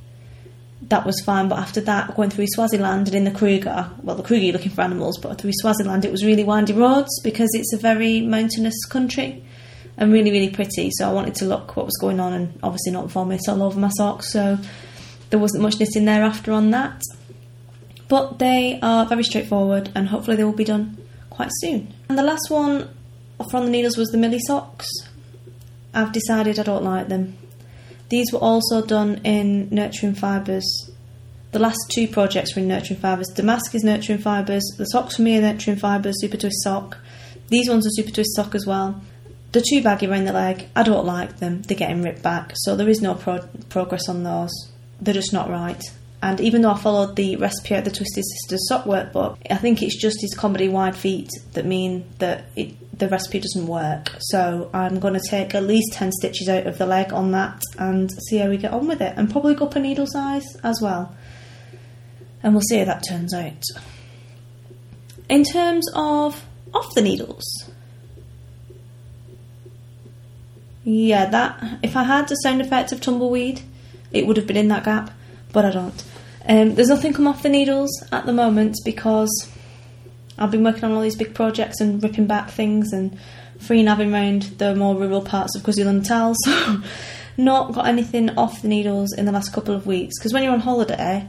[0.89, 1.47] that was fine.
[1.49, 4.71] But after that, going through Swaziland and in the Kruger, well, the Kruger you're looking
[4.71, 8.85] for animals, but through Swaziland it was really windy roads because it's a very mountainous
[8.85, 9.43] country
[9.97, 10.91] and really, really pretty.
[10.93, 13.79] So I wanted to look what was going on and obviously not vomit all over
[13.79, 14.31] my socks.
[14.31, 14.57] So
[15.29, 17.01] there wasn't much knitting thereafter on that.
[18.07, 20.97] But they are very straightforward and hopefully they will be done
[21.29, 21.93] quite soon.
[22.07, 22.89] And the last one
[23.49, 24.87] from the needles was the Millie socks.
[25.93, 27.37] I've decided I don't like them.
[28.09, 30.91] These were also done in Nurturing Fibres.
[31.51, 33.29] The last two projects were in Nurturing Fibres.
[33.29, 34.63] Damask is Nurturing Fibres.
[34.77, 36.97] The socks for me are Nurturing Fibres, Super Twist sock.
[37.47, 39.01] These ones are Super Twist sock as well.
[39.51, 41.61] the two baggy around the leg, I don't like them.
[41.61, 44.51] They're getting ripped back, so there is no pro- progress on those.
[44.99, 45.81] They're just not right.
[46.21, 49.81] And even though I followed the recipe at the Twisted Sisters sock workbook, I think
[49.81, 54.11] it's just his comedy wide feet that mean that it, the recipe doesn't work.
[54.19, 57.61] So I'm going to take at least 10 stitches out of the leg on that
[57.77, 59.13] and see how we get on with it.
[59.17, 61.15] And probably go up a needle size as well.
[62.43, 63.63] And we'll see how that turns out.
[65.29, 67.43] In terms of off the needles,
[70.83, 73.61] yeah, that if I had the sound effect of tumbleweed,
[74.11, 75.11] it would have been in that gap,
[75.51, 76.03] but I don't.
[76.47, 79.51] Um, there's nothing come off the needles at the moment because
[80.37, 83.17] I've been working on all these big projects and ripping back things and
[83.59, 86.35] free navving around the more rural parts of KwaZulu Natal.
[86.45, 86.81] So,
[87.37, 90.17] not got anything off the needles in the last couple of weeks.
[90.17, 91.27] Because when you're on holiday,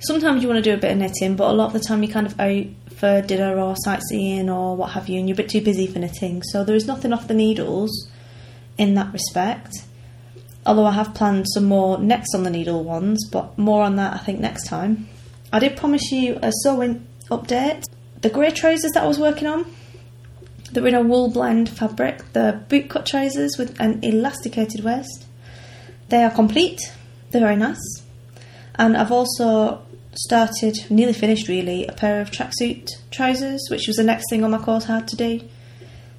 [0.00, 2.02] sometimes you want to do a bit of knitting, but a lot of the time
[2.02, 5.36] you're kind of out for dinner or sightseeing or what have you, and you're a
[5.36, 6.42] bit too busy for knitting.
[6.42, 8.10] So there is nothing off the needles
[8.78, 9.74] in that respect.
[10.64, 14.14] Although I have planned some more next on the needle ones, but more on that
[14.14, 15.08] I think next time.
[15.52, 17.84] I did promise you a sewing update.
[18.20, 19.66] The grey trousers that I was working on,
[20.72, 25.26] they're in a wool blend fabric, the bootcut trousers with an elasticated waist.
[26.08, 26.80] They are complete,
[27.30, 28.02] they're very nice.
[28.76, 29.82] And I've also
[30.14, 34.50] started, nearly finished really, a pair of tracksuit trousers, which was the next thing on
[34.50, 35.40] my course I had to do.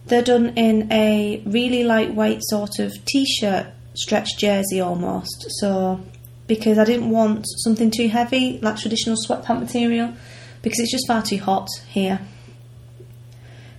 [0.06, 5.46] They're done in a really lightweight sort of t shirt stretch jersey almost.
[5.60, 6.00] So,
[6.48, 10.14] because I didn't want something too heavy, like traditional sweatpant material,
[10.62, 12.20] because it's just far too hot here.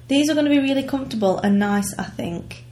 [0.08, 2.64] These are going to be really comfortable and nice, I think.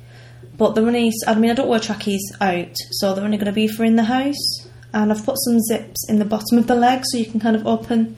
[0.56, 3.52] But they're only, I mean, I don't wear trackies out, so they're only going to
[3.52, 4.68] be for in the house.
[4.94, 7.54] And I've put some zips in the bottom of the leg so you can kind
[7.54, 8.16] of open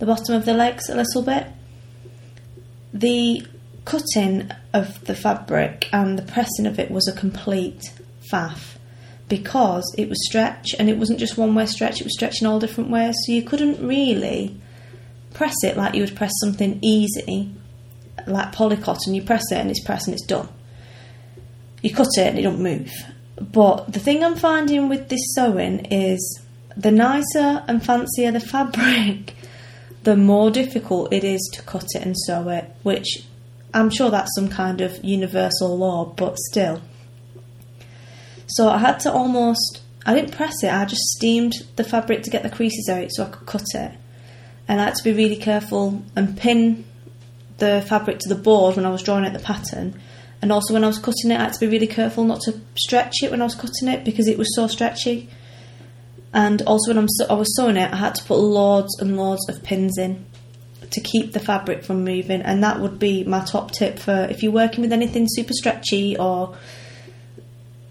[0.00, 1.46] the bottom of the legs a little bit.
[2.92, 3.46] The
[3.84, 7.82] cutting of the fabric and the pressing of it was a complete
[8.32, 8.76] faff
[9.28, 12.58] because it was stretch and it wasn't just one way stretch, it was stretching all
[12.58, 13.14] different ways.
[13.24, 14.60] So you couldn't really
[15.38, 17.54] press it like you would press something easy,
[18.26, 19.14] like polycotton.
[19.14, 20.48] You press it and it's pressed and it's done.
[21.80, 22.90] You cut it and it don't move.
[23.40, 26.42] But the thing I'm finding with this sewing is
[26.76, 29.36] the nicer and fancier the fabric,
[30.02, 33.24] the more difficult it is to cut it and sew it, which
[33.72, 36.82] I'm sure that's some kind of universal law, but still.
[38.48, 42.30] So I had to almost, I didn't press it, I just steamed the fabric to
[42.30, 43.92] get the creases out so I could cut it.
[44.68, 46.84] And I had to be really careful and pin
[47.56, 50.00] the fabric to the board when I was drawing out the pattern.
[50.40, 52.60] And also when I was cutting it, I had to be really careful not to
[52.76, 55.28] stretch it when I was cutting it because it was so stretchy.
[56.32, 59.48] And also when I'm I was sewing it, I had to put loads and loads
[59.48, 60.26] of pins in
[60.90, 62.42] to keep the fabric from moving.
[62.42, 66.16] And that would be my top tip for if you're working with anything super stretchy
[66.16, 66.56] or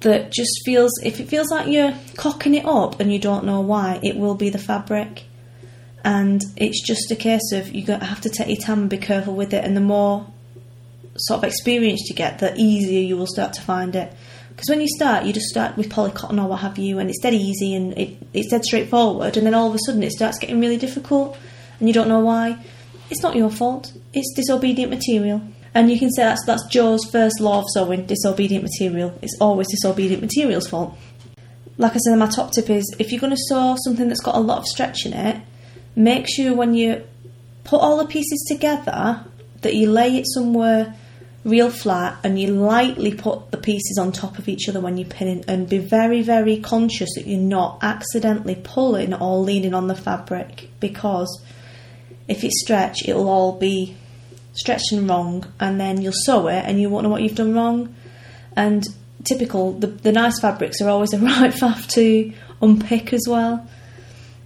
[0.01, 3.61] that just feels if it feels like you're cocking it up and you don't know
[3.61, 5.23] why, it will be the fabric.
[6.07, 9.35] And it's just a case of you have to take your time and be careful
[9.35, 9.65] with it.
[9.65, 10.25] And the more
[11.17, 14.13] sort of experienced you get, the easier you will start to find it.
[14.47, 17.19] Because when you start, you just start with polycotton or what have you, and it's
[17.21, 19.35] dead easy and it, it's dead straightforward.
[19.35, 21.37] And then all of a sudden, it starts getting really difficult,
[21.79, 22.57] and you don't know why.
[23.09, 23.91] It's not your fault.
[24.13, 25.41] It's disobedient material.
[25.73, 29.19] And you can say that's that's Jo's first law of sewing: disobedient material.
[29.21, 30.97] It's always disobedient material's fault.
[31.77, 34.35] Like I said, my top tip is if you're going to sew something that's got
[34.35, 35.41] a lot of stretch in it,
[35.97, 37.03] make sure when you
[37.63, 39.25] put all the pieces together
[39.61, 40.95] that you lay it somewhere
[41.43, 45.09] real flat and you lightly put the pieces on top of each other when you're
[45.09, 49.95] pinning and be very very conscious that you're not accidentally pulling or leaning on the
[49.95, 51.41] fabric because
[52.27, 53.97] if it's stretch it'll all be
[54.57, 57.53] stretched and wrong and then you'll sew it and you won't know what you've done
[57.53, 57.95] wrong.
[58.55, 58.85] And
[59.23, 63.67] typical the, the nice fabrics are always a right faff to unpick as well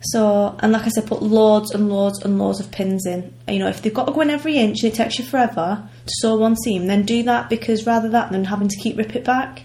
[0.03, 3.33] so, and like I said, put loads and loads and loads of pins in.
[3.47, 5.87] You know, if they've got to go in every inch and it takes you forever
[6.05, 9.15] to sew one seam, then do that because rather that than having to keep rip
[9.15, 9.61] it back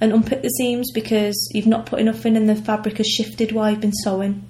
[0.00, 3.50] and unpick the seams because you've not put enough in and the fabric has shifted
[3.50, 4.46] while you've been sewing.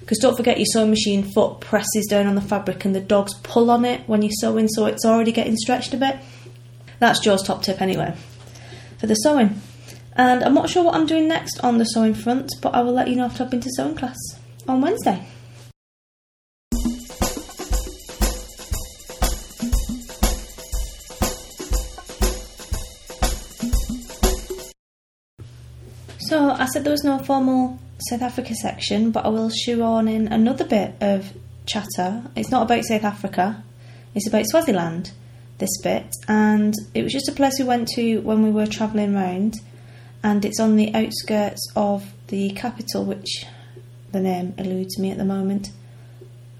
[0.00, 3.34] Because don't forget your sewing machine foot presses down on the fabric and the dogs
[3.42, 6.16] pull on it when you're sewing, so it's already getting stretched a bit.
[7.00, 8.14] That's Jo's top tip anyway
[8.98, 9.60] for the sewing.
[10.16, 12.92] And I'm not sure what I'm doing next on the sewing front, but I will
[12.92, 14.16] let you know after I've been to sewing class
[14.68, 15.26] on Wednesday.
[26.20, 30.08] So I said there was no formal South Africa section, but I will shoe on
[30.08, 31.32] in another bit of
[31.66, 32.22] chatter.
[32.34, 33.62] It's not about South Africa,
[34.14, 35.12] it's about Swaziland.
[35.58, 39.14] this bit, and it was just a place we went to when we were travelling
[39.14, 39.60] round,
[40.22, 43.44] and it's on the outskirts of the capital, which
[44.14, 45.70] the name eludes me at the moment.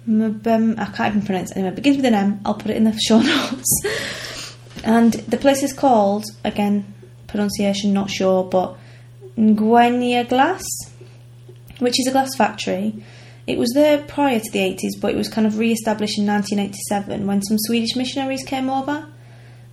[0.07, 1.73] I can't even pronounce it anyway.
[1.73, 2.41] It begins with an M.
[2.45, 4.57] I'll put it in the show notes.
[4.85, 6.93] and the place is called again
[7.27, 8.77] pronunciation not sure, but
[9.37, 10.65] Ngwenya Glass,
[11.79, 13.03] which is a glass factory.
[13.47, 16.27] It was there prior to the 80s, but it was kind of re established in
[16.27, 19.09] 1987 when some Swedish missionaries came over.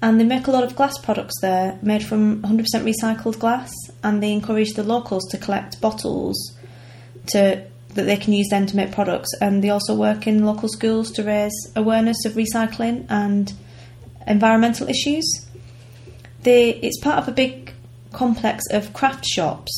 [0.04, 3.72] And they make a lot of glass products there made from 100% recycled glass,
[4.04, 6.58] and they encourage the locals to collect bottles
[7.28, 7.64] to
[7.94, 9.30] that they can use then to make products.
[9.42, 13.54] And they also work in local schools to raise awareness of recycling and
[14.28, 15.26] environmental issues.
[16.44, 17.74] They, it's part of a big
[18.14, 19.72] complex of craft shops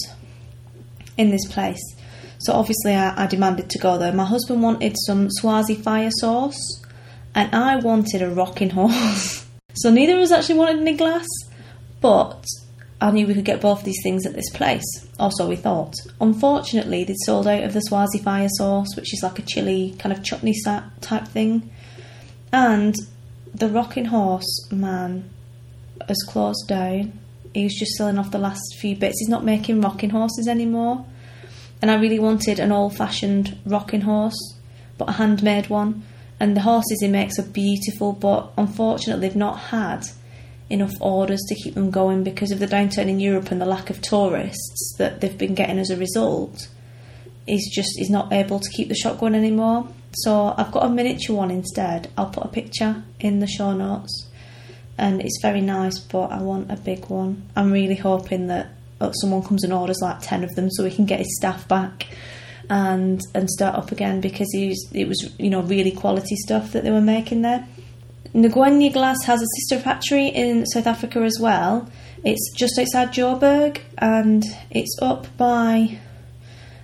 [1.18, 1.82] in this place.
[2.40, 4.12] So obviously, I, I demanded to go there.
[4.12, 6.82] My husband wanted some Swazi fire sauce,
[7.34, 9.46] and I wanted a rocking horse.
[9.76, 11.28] so neither of us actually wanted any glass,
[12.02, 12.44] but
[13.04, 14.86] I knew we could get both these things at this place,
[15.20, 15.94] or so we thought.
[16.22, 20.14] Unfortunately, they'd sold out of the Swazi fire sauce, which is like a chili kind
[20.16, 20.56] of chutney
[21.02, 21.70] type thing,
[22.54, 22.96] and
[23.54, 25.30] the rocking horse man
[26.08, 27.20] has closed down.
[27.54, 29.20] He was just selling off the last few bits.
[29.20, 31.06] He's not making rocking horses anymore.
[31.82, 34.56] And I really wanted an old fashioned rocking horse,
[34.98, 36.04] but a handmade one.
[36.40, 40.08] And the horses he makes are beautiful, but unfortunately, they've not had
[40.70, 43.90] enough orders to keep them going because of the downturn in Europe and the lack
[43.90, 46.68] of tourists that they've been getting as a result.
[47.46, 49.88] He's just he's not able to keep the shop going anymore.
[50.14, 52.10] So I've got a miniature one instead.
[52.18, 54.28] I'll put a picture in the show notes
[54.98, 57.50] and it's very nice, but I want a big one.
[57.56, 58.70] I'm really hoping that
[59.02, 61.68] uh, someone comes and orders like 10 of them so we can get his staff
[61.68, 62.08] back
[62.70, 66.84] and and start up again because he's, it was you know really quality stuff that
[66.84, 67.68] they were making there.
[68.34, 71.88] Ngwenya Glass has a sister factory in South Africa as well.
[72.24, 76.00] It's just outside Joburg and it's up by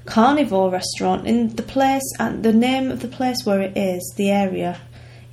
[0.06, 4.30] Carnivore restaurant in the place and the name of the place where it is, the
[4.30, 4.80] area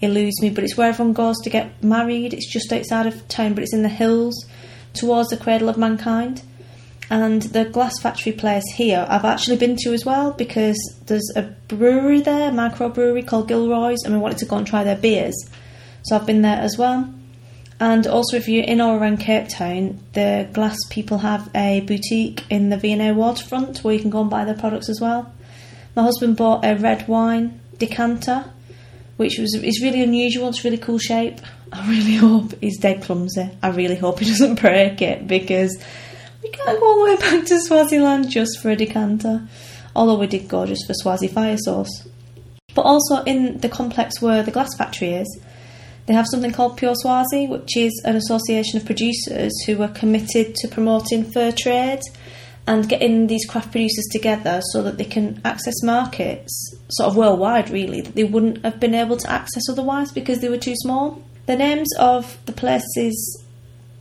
[0.00, 2.32] eludes me, but it's where everyone goes to get married.
[2.32, 4.46] It's just outside of town, but it's in the hills
[4.94, 6.42] towards the cradle of mankind.
[7.10, 11.42] And the glass factory place here, I've actually been to as well because there's a
[11.68, 15.36] brewery there, a microbrewery called Gilroy's, and we wanted to go and try their beers.
[16.06, 17.12] So I've been there as well.
[17.78, 22.44] And also, if you're in or around Cape Town, the glass people have a boutique
[22.48, 25.30] in the V&A waterfront where you can go and buy their products as well.
[25.94, 28.46] My husband bought a red wine decanter
[29.16, 30.48] which was is really unusual.
[30.48, 31.40] It's really cool shape.
[31.72, 33.50] I really hope he's dead clumsy.
[33.62, 35.76] I really hope he doesn't break it because
[36.42, 39.46] we can't go all the way back to Swaziland just for a decanter.
[39.94, 42.06] Although we did go just for Swazi fire sauce.
[42.74, 45.40] But also in the complex where the glass factory is,
[46.06, 50.54] they have something called Pure Swazi, which is an association of producers who are committed
[50.56, 52.00] to promoting fair trade
[52.66, 57.70] and getting these craft producers together so that they can access markets sort of worldwide
[57.70, 61.22] really that they wouldn't have been able to access otherwise because they were too small.
[61.46, 63.44] The names of the places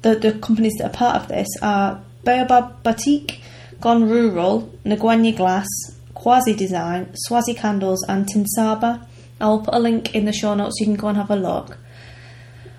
[0.06, 3.40] the, the companies that are part of this are Baobab Batik,
[3.82, 5.68] Gone Rural, Ngwenya Glass,
[6.16, 9.06] Quazi Design, Swazi Candles and Tintsaba.
[9.42, 11.36] I'll put a link in the show notes so you can go and have a
[11.36, 11.78] look.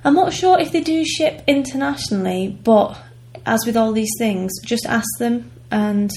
[0.06, 2.96] I'm not sure if they do ship internationally, but
[3.44, 6.12] as with all these things, just ask them and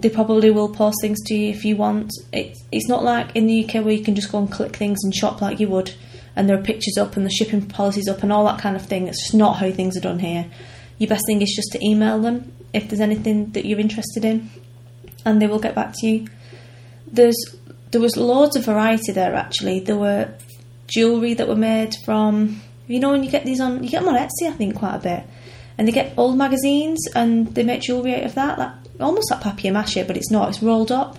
[0.00, 2.10] they probably will post things to you if you want.
[2.32, 4.96] It, it's not like in the UK where you can just go and click things
[5.04, 5.94] and shop like you would,
[6.34, 8.86] and there are pictures up and the shipping policies up and all that kind of
[8.86, 9.08] thing.
[9.08, 10.46] It's just not how things are done here.
[10.96, 14.48] Your best thing is just to email them if there's anything that you're interested in,
[15.26, 16.28] and they will get back to you.
[17.12, 17.36] There's
[17.90, 19.80] there was loads of variety there actually.
[19.80, 20.32] There were
[20.86, 24.14] jewellery that were made from you know when you get these on you get them
[24.14, 25.24] on Etsy I think quite a bit
[25.78, 29.42] and they get old magazines and they make jewellery out of that, like almost like
[29.42, 30.48] papier mâché, but it's not.
[30.48, 31.18] It's rolled up.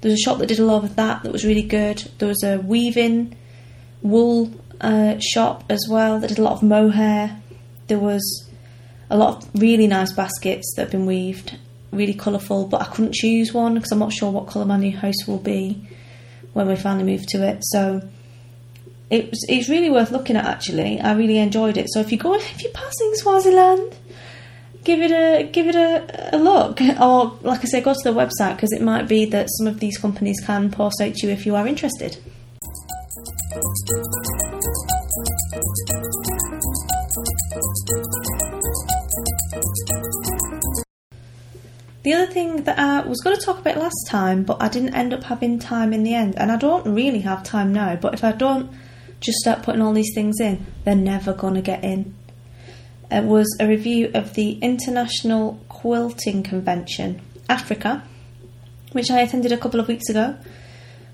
[0.00, 1.98] There was a shop that did a lot of that that was really good.
[2.18, 3.36] There was a weaving
[4.00, 7.40] wool uh, shop as well that did a lot of mohair.
[7.86, 8.48] There was
[9.10, 11.58] a lot of really nice baskets that have been weaved,
[11.92, 12.66] really colourful.
[12.66, 15.38] But I couldn't choose one because I'm not sure what colour my new house will
[15.38, 15.86] be
[16.54, 17.58] when we finally move to it.
[17.66, 18.08] So
[19.12, 20.98] it was, it's really worth looking at actually.
[20.98, 21.88] I really enjoyed it.
[21.90, 23.94] So if you go if you're passing Swaziland,
[24.84, 28.14] give it a give it a, a look, or like I say, go to the
[28.14, 31.32] website because it might be that some of these companies can post out to you
[31.32, 32.16] if you are interested.
[42.02, 44.94] The other thing that I was going to talk about last time, but I didn't
[44.94, 48.14] end up having time in the end, and I don't really have time now, but
[48.14, 48.72] if I don't
[49.22, 52.14] just start putting all these things in, they're never going to get in.
[53.10, 58.02] It was a review of the International Quilting Convention, Africa,
[58.92, 60.36] which I attended a couple of weeks ago,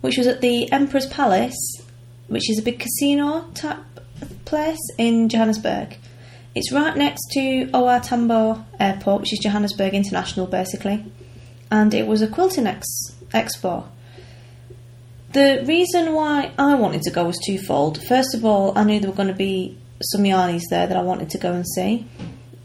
[0.00, 1.56] which was at the Emperor's Palace,
[2.28, 3.78] which is a big casino type
[4.44, 5.96] place in Johannesburg.
[6.54, 11.04] It's right next to OR Tambo Airport, which is Johannesburg International basically,
[11.70, 13.84] and it was a quilting ex- expo.
[15.32, 18.02] The reason why I wanted to go was twofold.
[18.04, 21.02] First of all, I knew there were going to be some yarnies there that I
[21.02, 22.06] wanted to go and see.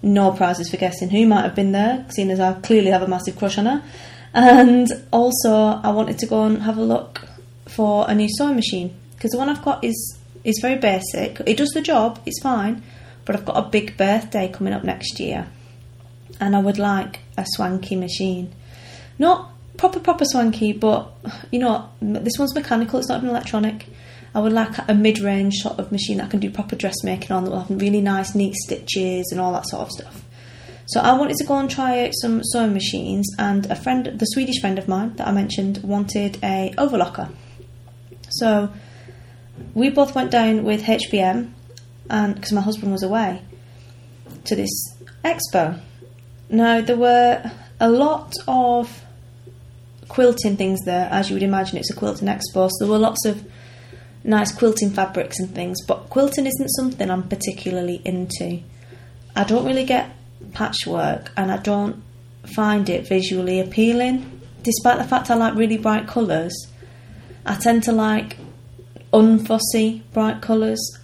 [0.01, 3.07] No prizes for guessing who might have been there, seeing as I clearly have a
[3.07, 3.84] massive crush on her.
[4.34, 7.28] And also, I wanted to go and have a look
[7.68, 11.39] for a new sewing machine because the one I've got is is very basic.
[11.45, 12.84] It does the job, it's fine,
[13.26, 15.47] but I've got a big birthday coming up next year,
[16.39, 18.53] and I would like a swanky machine,
[19.18, 21.11] not proper proper swanky, but
[21.51, 22.99] you know this one's mechanical.
[22.99, 23.88] It's not even electronic.
[24.36, 27.51] I would like a mid-range sort of machine that can do proper dressmaking on that
[27.51, 30.24] will have really nice, neat stitches and all that sort of stuff.
[30.88, 34.26] So I wanted to go and try out some sewing machines, and a friend, the
[34.26, 37.32] Swedish friend of mine that I mentioned, wanted a overlocker.
[38.30, 38.74] So
[39.76, 41.51] we both went down with HBM,
[42.09, 43.43] and because my husband was away,
[44.45, 45.80] to this expo.
[46.49, 49.03] Now there were a lot of
[50.14, 51.80] quilting things there, as you would imagine.
[51.80, 53.43] It's a quilting expo, so there were lots of
[54.24, 55.84] nice quilting fabrics and things.
[55.88, 58.61] But quilting isn't something I'm particularly into.
[59.36, 60.11] I don't really get
[60.51, 62.03] patchwork, and I don't
[62.55, 64.39] find it visually appealing.
[64.61, 66.55] Despite the fact I like really bright colours,
[67.43, 68.38] I tend to like
[69.11, 70.99] unfussy bright colours,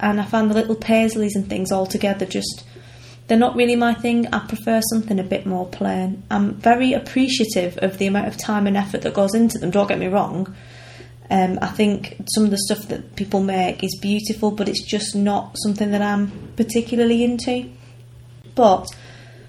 [0.00, 2.64] and I find the little paisleys and things all together just
[3.26, 4.26] they're not really my thing.
[4.32, 6.22] I prefer something a bit more plain.
[6.30, 9.70] I'm very appreciative of the amount of time and effort that goes into them.
[9.70, 10.54] Don't get me wrong.
[11.28, 15.16] Um, I think some of the stuff that people make is beautiful, but it's just
[15.16, 17.68] not something that I'm particularly into.
[18.54, 18.86] But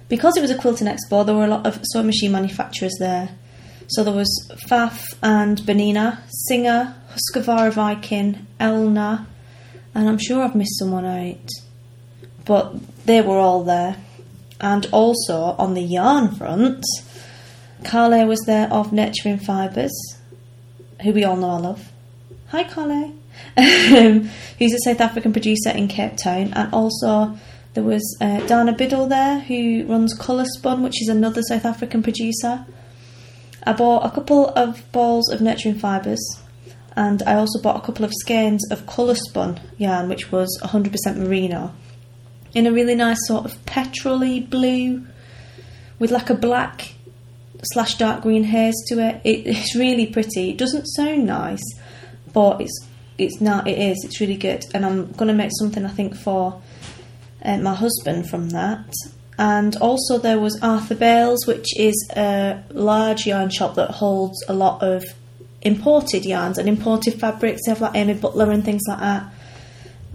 [0.10, 3.30] because it was a quilting expo, there were a lot of sewing machine manufacturers there.
[3.90, 9.28] So there was Pfaff and Bernina, Singer, Husqvarna Viking, Elna,
[9.94, 11.50] and I'm sure I've missed someone out.
[12.44, 12.76] But
[13.08, 13.98] they were all there.
[14.60, 16.84] And also on the yarn front,
[17.84, 20.18] Carle was there of Nurturing Fibres,
[21.02, 21.92] who we all know I love.
[22.50, 23.14] Hi, Carle.
[23.56, 27.38] who's a South African producer in Cape Town, and also
[27.76, 32.02] there was uh, Dana Biddle there, who runs Colour Spun, which is another South African
[32.02, 32.66] producer.
[33.64, 36.20] I bought a couple of balls of nurturing fibres
[36.98, 41.16] and I also bought a couple of skeins of colour spun yarn, which was 100%
[41.16, 41.72] merino,
[42.54, 45.06] in a really nice sort of petrolly blue
[46.00, 46.94] with like a black
[47.64, 49.22] slash dark green haze to it.
[49.24, 49.48] it.
[49.48, 50.52] It's really pretty.
[50.52, 51.64] It doesn't sound nice,
[52.34, 52.88] but it's
[53.18, 53.68] it's not.
[53.68, 54.04] It is.
[54.04, 56.62] It's really good, and I'm gonna make something I think for
[57.44, 58.94] uh, my husband from that.
[59.40, 64.54] And also there was Arthur Bales, which is a large yarn shop that holds a
[64.54, 65.06] lot of
[65.62, 67.62] imported yarns and imported fabrics.
[67.66, 69.32] They have like Amy Butler and things like that.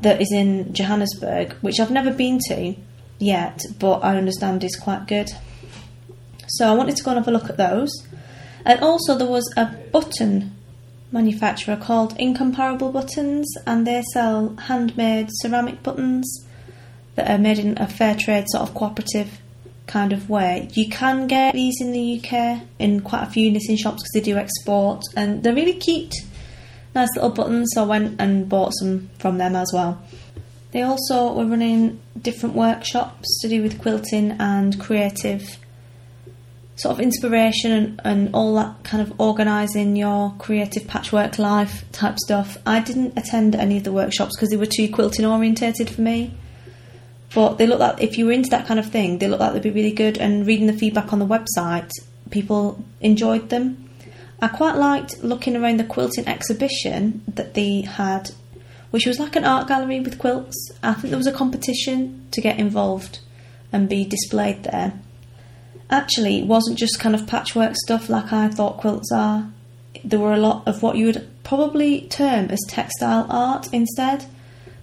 [0.03, 2.74] That is in Johannesburg, which I've never been to
[3.18, 5.30] yet, but I understand is quite good.
[6.48, 7.90] So I wanted to go and have a look at those.
[8.64, 10.57] And also there was a button
[11.12, 16.46] manufacturer called Incomparable Buttons, and they sell handmade ceramic buttons
[17.14, 19.40] that are made in a fair trade sort of cooperative
[19.86, 20.68] kind of way.
[20.72, 24.20] You can get these in the UK in quite a few knitting shops because they
[24.20, 26.14] do export and they're really cute.
[26.95, 30.03] Nice little buttons, so I went and bought some from them as well.
[30.72, 35.59] They also were running different workshops to do with quilting and creative
[36.76, 42.18] sort of inspiration and, and all that kind of organising your creative patchwork life type
[42.18, 42.57] stuff.
[42.66, 46.34] I didn't attend any of the workshops because they were too quilting orientated for me.
[47.34, 49.53] But they look like if you were into that kind of thing, they look like
[49.53, 50.18] they'd be really good.
[50.18, 51.90] And reading the feedback on the website,
[52.30, 53.81] people enjoyed them.
[54.43, 58.32] I quite liked looking around the quilting exhibition that they had,
[58.90, 60.72] which was like an art gallery with quilts.
[60.82, 63.20] I think there was a competition to get involved
[63.72, 64.95] and be displayed there.
[65.88, 69.49] Actually, it wasn't just kind of patchwork stuff like I thought quilts are.
[70.03, 74.24] There were a lot of what you would probably term as textile art instead.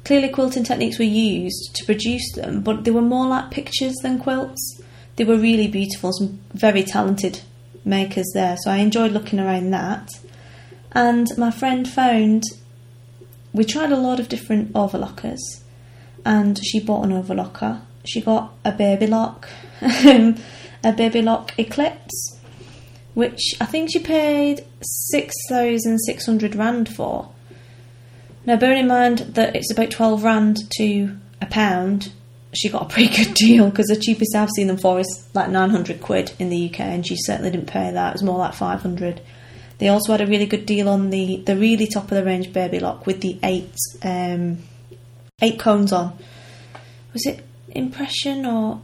[0.05, 4.19] Clearly, quilting techniques were used to produce them, but they were more like pictures than
[4.19, 4.81] quilts.
[5.17, 7.41] They were really beautiful, some very talented
[7.85, 10.09] makers there, so I enjoyed looking around that.
[10.91, 12.43] And my friend found
[13.53, 15.39] we tried a lot of different overlockers,
[16.25, 17.81] and she bought an overlocker.
[18.05, 19.49] She got a baby lock,
[19.81, 22.37] a baby lock Eclipse,
[23.13, 27.31] which I think she paid six thousand six hundred rand for
[28.45, 32.11] Now, bear in mind that it's about 12 rand to a pound,
[32.53, 35.49] she got a pretty good deal because the cheapest I've seen them for is like
[35.49, 38.09] 900 quid in the UK, and she certainly didn't pay that.
[38.09, 39.21] It was more like 500.
[39.77, 42.51] They also had a really good deal on the, the really top of the range
[42.51, 43.73] baby lock with the eight
[44.03, 44.59] um,
[45.41, 46.17] eight cones on.
[47.13, 48.81] Was it impression or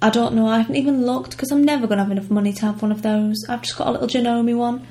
[0.00, 0.48] I don't know.
[0.48, 2.90] I haven't even looked because I'm never going to have enough money to have one
[2.90, 3.36] of those.
[3.48, 4.84] I've just got a little Janome one,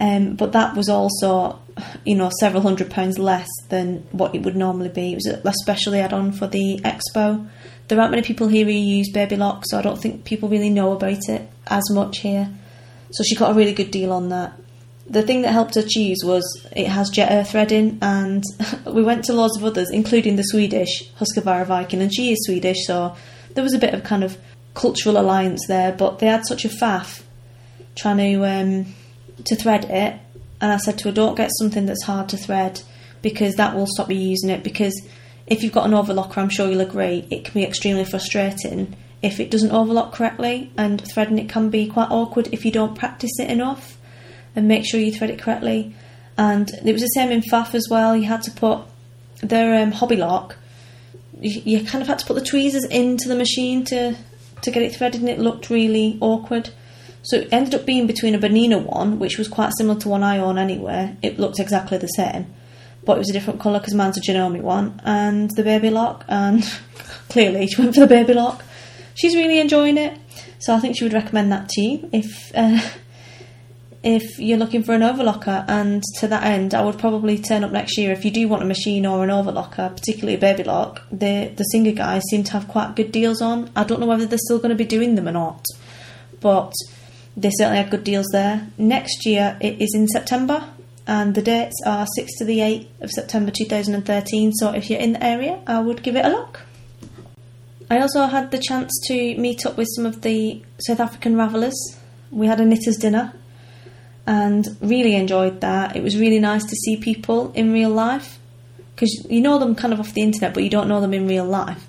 [0.00, 1.58] um, but that was also,
[2.04, 5.12] you know, several hundred pounds less than what it would normally be.
[5.12, 7.48] It was a specially add on for the expo.
[7.88, 10.70] There aren't many people here who use baby lock, so I don't think people really
[10.70, 12.50] know about it as much here.
[13.10, 14.52] So she got a really good deal on that.
[15.06, 16.44] The thing that helped her choose was
[16.76, 18.44] it has jet air threading, and
[18.86, 22.86] we went to loads of others, including the Swedish Husqvarna Viking, and she is Swedish,
[22.86, 23.16] so
[23.54, 24.36] there was a bit of kind of
[24.74, 27.22] cultural alliance there, but they had such a faff
[27.96, 28.94] trying to um,
[29.44, 30.20] to thread it,
[30.60, 32.82] and I said to her, "Don't get something that's hard to thread
[33.22, 34.62] because that will stop you using it.
[34.62, 34.94] Because
[35.46, 39.40] if you've got an overlocker, I'm sure you'll agree, it can be extremely frustrating if
[39.40, 43.32] it doesn't overlock correctly, and threading it can be quite awkward if you don't practice
[43.38, 43.98] it enough
[44.54, 45.94] and make sure you thread it correctly."
[46.36, 48.16] And it was the same in Pfaff as well.
[48.16, 48.80] You had to put
[49.42, 50.54] their um, Hobbylock
[51.40, 54.16] you, kind of had to put the tweezers into the machine to
[54.62, 56.70] to get it threaded, and it looked really awkward.
[57.28, 60.22] So it ended up being between a Bernina one, which was quite similar to one
[60.22, 61.14] I own anyway.
[61.20, 62.54] It looked exactly the same,
[63.04, 66.24] but it was a different colour because mine's a Janome one, and the baby lock.
[66.26, 66.64] And
[67.28, 68.64] clearly, she went for the baby lock.
[69.14, 70.18] She's really enjoying it,
[70.58, 72.80] so I think she would recommend that to you if uh,
[74.02, 75.66] if you're looking for an overlocker.
[75.68, 78.62] And to that end, I would probably turn up next year if you do want
[78.62, 81.02] a machine or an overlocker, particularly a baby lock.
[81.12, 83.70] The the Singer guys seem to have quite good deals on.
[83.76, 85.66] I don't know whether they're still going to be doing them or not,
[86.40, 86.72] but
[87.38, 88.66] they certainly have good deals there.
[88.76, 90.68] Next year it is in September.
[91.06, 94.52] And the dates are 6th to the 8th of September 2013.
[94.52, 96.60] So if you're in the area, I would give it a look.
[97.90, 101.72] I also had the chance to meet up with some of the South African Ravelers.
[102.30, 103.32] We had a knitters dinner
[104.26, 105.96] and really enjoyed that.
[105.96, 108.38] It was really nice to see people in real life
[108.94, 111.26] because you know them kind of off the internet, but you don't know them in
[111.26, 111.88] real life.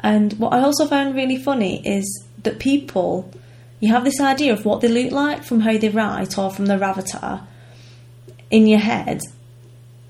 [0.00, 3.32] And what I also found really funny is that people,
[3.80, 6.66] you have this idea of what they look like from how they write or from
[6.66, 7.46] their avatar
[8.50, 9.20] in your head,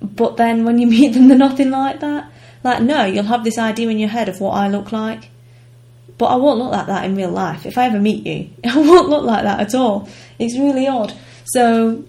[0.00, 2.30] but then when you meet them, they're nothing like that.
[2.64, 5.30] Like, no, you'll have this idea in your head of what I look like,
[6.16, 7.66] but I won't look like that in real life.
[7.66, 10.08] If I ever meet you, I won't look like that at all.
[10.38, 11.14] It's really odd.
[11.44, 12.04] So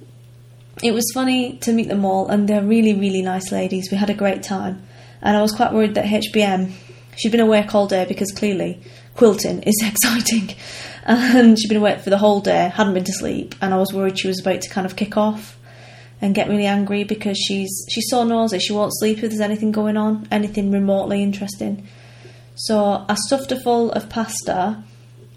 [0.82, 3.90] it was funny to meet them all, and they're really, really nice ladies.
[3.92, 4.82] We had a great time,
[5.22, 6.72] and I was quite worried that HBM.
[7.18, 8.82] She'd been awake all day because clearly
[9.16, 10.56] quilting is exciting,
[11.06, 13.94] and she'd been awake for the whole day, hadn't been to sleep, and I was
[13.94, 15.58] worried she was about to kind of kick off
[16.22, 18.60] and get really angry because she's she's so nosy.
[18.60, 21.88] She won't sleep if there's anything going on, anything remotely interesting.
[22.56, 24.84] So I stuffed full of pasta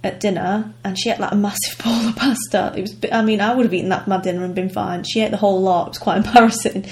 [0.04, 2.72] at dinner and she ate like a massive bowl of pasta.
[2.76, 5.04] It was, I mean, I would have eaten that for my dinner and been fine.
[5.04, 5.86] She ate the whole lot.
[5.86, 6.86] It was quite embarrassing.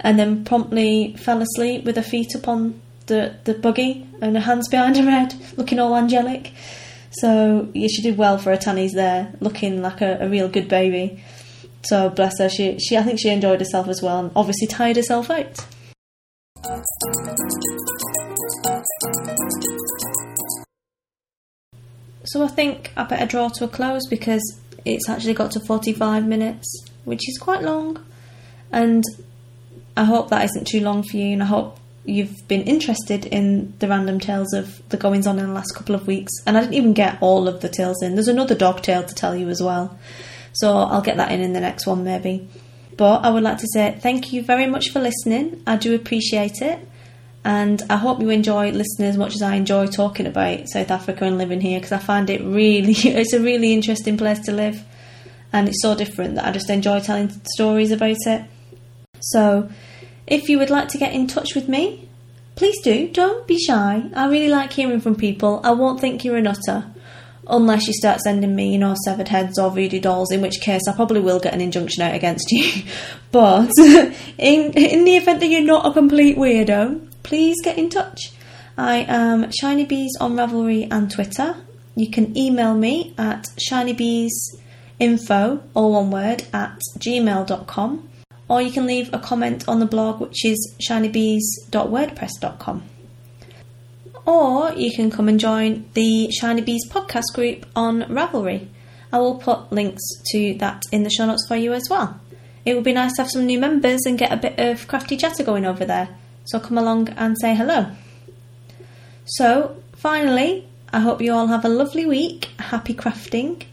[0.00, 4.42] And then promptly fell asleep with her feet up on the, the buggy and her
[4.42, 6.52] hands behind her head, looking all angelic.
[7.10, 10.68] So yeah, she did well for her tannies there, looking like a, a real good
[10.68, 11.22] baby.
[11.84, 14.96] So bless her, she, she I think she enjoyed herself as well and obviously tired
[14.96, 15.64] herself out.
[22.24, 24.42] So I think I better draw to a close because
[24.84, 28.04] it's actually got to 45 minutes, which is quite long.
[28.70, 29.02] And
[29.96, 31.77] I hope that isn't too long for you, and I hope
[32.08, 35.94] you've been interested in the random tales of the goings on in the last couple
[35.94, 36.32] of weeks.
[36.46, 38.14] And I didn't even get all of the tales in.
[38.14, 39.98] There's another dog tale to tell you as well.
[40.54, 42.48] So I'll get that in in the next one maybe.
[42.96, 45.62] But I would like to say thank you very much for listening.
[45.66, 46.80] I do appreciate it.
[47.44, 51.24] And I hope you enjoy listening as much as I enjoy talking about South Africa
[51.24, 54.82] and living here because I find it really, it's a really interesting place to live.
[55.52, 58.44] And it's so different that I just enjoy telling stories about it.
[59.20, 59.70] So,
[60.30, 62.08] if you would like to get in touch with me,
[62.54, 63.08] please do.
[63.08, 64.04] Don't be shy.
[64.14, 65.60] I really like hearing from people.
[65.64, 66.84] I won't think you're a nutter.
[67.46, 70.82] Unless you start sending me, you know, severed heads or voodoo dolls, in which case
[70.86, 72.82] I probably will get an injunction out against you.
[73.32, 78.32] but in in the event that you're not a complete weirdo, please get in touch.
[78.76, 81.56] I am Shiny Bees on Ravelry and Twitter.
[81.96, 88.08] You can email me at shinybeesinfo, all one word, at gmail.com.
[88.48, 92.82] Or you can leave a comment on the blog, which is shinybees.wordpress.com.
[94.24, 98.68] Or you can come and join the Shiny Bees podcast group on Ravelry.
[99.10, 102.20] I will put links to that in the show notes for you as well.
[102.66, 105.16] it would be nice to have some new members and get a bit of crafty
[105.16, 106.08] chatter going over there.
[106.44, 107.86] So come along and say hello.
[109.24, 112.50] So, finally, I hope you all have a lovely week.
[112.58, 113.64] Happy crafting.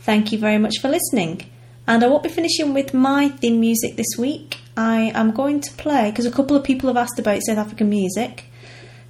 [0.00, 1.50] Thank you very much for listening.
[1.86, 4.58] And I won't be finishing with my theme music this week.
[4.76, 7.88] I am going to play, because a couple of people have asked about South African
[7.88, 8.46] music.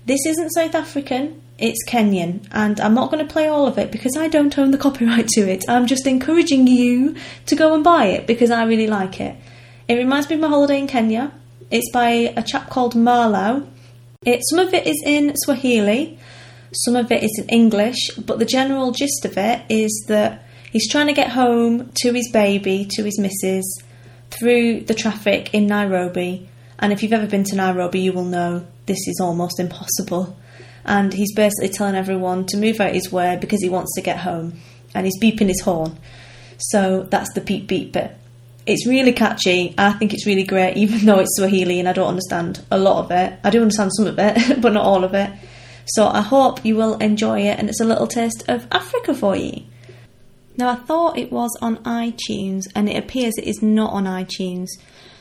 [0.05, 3.91] This isn't South African, it's Kenyan, and I'm not going to play all of it
[3.91, 5.65] because I don't own the copyright to it.
[5.69, 7.17] I'm just encouraging you
[7.47, 9.37] to go and buy it because I really like it.
[9.89, 11.33] It reminds me of my holiday in Kenya.
[11.71, 13.67] It's by a chap called Marlaw.
[14.25, 16.19] It, some of it is in Swahili,
[16.73, 20.46] some of it is in English, but the general gist of it is that
[20.77, 23.65] he's trying to get home to his baby, to his missus,
[24.31, 26.51] through the traffic in Nairobi.
[26.79, 30.37] And if you've ever been to Nairobi, you will know this is almost impossible.
[30.85, 34.19] And he's basically telling everyone to move out his way because he wants to get
[34.19, 34.61] home.
[34.95, 35.97] And he's beeping his horn.
[36.59, 38.15] So that's the beep beep bit.
[38.67, 39.75] It's really catchy.
[39.79, 43.03] I think it's really great, even though it's Swahili and I don't understand a lot
[43.03, 43.41] of it.
[43.43, 45.31] I do understand some of it, but not all of it.
[45.87, 49.35] So I hope you will enjoy it and it's a little taste of Africa for
[49.35, 49.63] you.
[50.57, 54.69] Now, I thought it was on iTunes and it appears it is not on iTunes.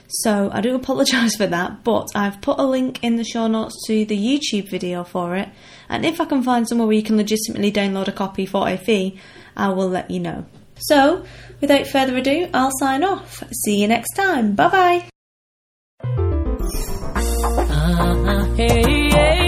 [0.08, 3.76] So I do apologise for that, but I've put a link in the show notes
[3.88, 5.50] to the YouTube video for it.
[5.90, 8.78] And if I can find somewhere where you can legitimately download a copy for a
[8.78, 9.20] fee,
[9.56, 10.46] I will let you know.
[10.78, 11.26] So,
[11.62, 13.44] without further ado, I'll sign off.
[13.64, 14.56] See you next time.
[14.56, 15.06] Bye bye.
[17.48, 19.45] Uh-huh, hey, hey,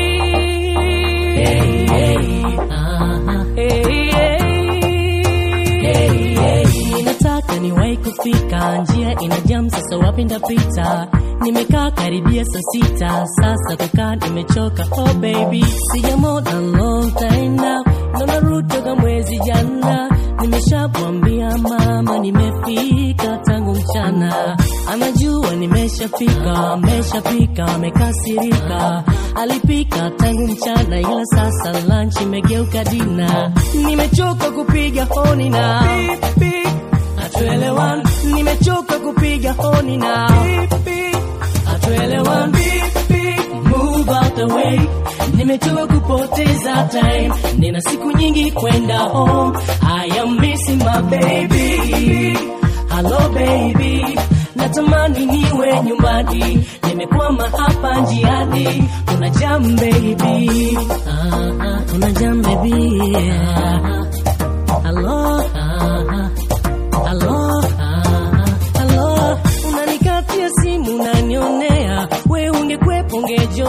[8.18, 11.07] kufika, njia ina jam, sasa wapi ndapita?
[11.41, 14.86] Nimekaa karibia saa sita, sasa kukaa nimechoka.
[14.91, 20.09] Oh baby, sijamona long time now, naona route mwezi jana.
[20.41, 24.57] Nimeshamwambia mama nimefika tangu mchana,
[24.91, 29.03] anajua nimeshafika, ameshapika, amekasirika.
[29.36, 33.51] Alipika tangu mchana, ila sasa lunch imegeuka dina.
[33.86, 35.84] Nimechoka kupiga honi na
[37.34, 38.03] hatuelewani,
[38.34, 40.30] nimechoka kupiga honi na
[41.65, 42.57] hatuelewani.
[43.63, 44.45] Move out the
[45.36, 49.57] nimechoka kupoteza time, nina siku nyingi kwenda home.
[49.82, 52.38] I am missing my baby,
[52.95, 54.19] hello baby,
[54.55, 63.80] natamani niwe nyumbani, nimekwama hapa njiani, kuna jam baby, ah, ah, kuna jam baby, ah,
[63.86, 65.36] ah, hello,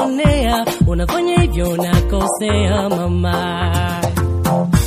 [0.07, 3.73] ungekwepo unafanya hivyo nakosea mama.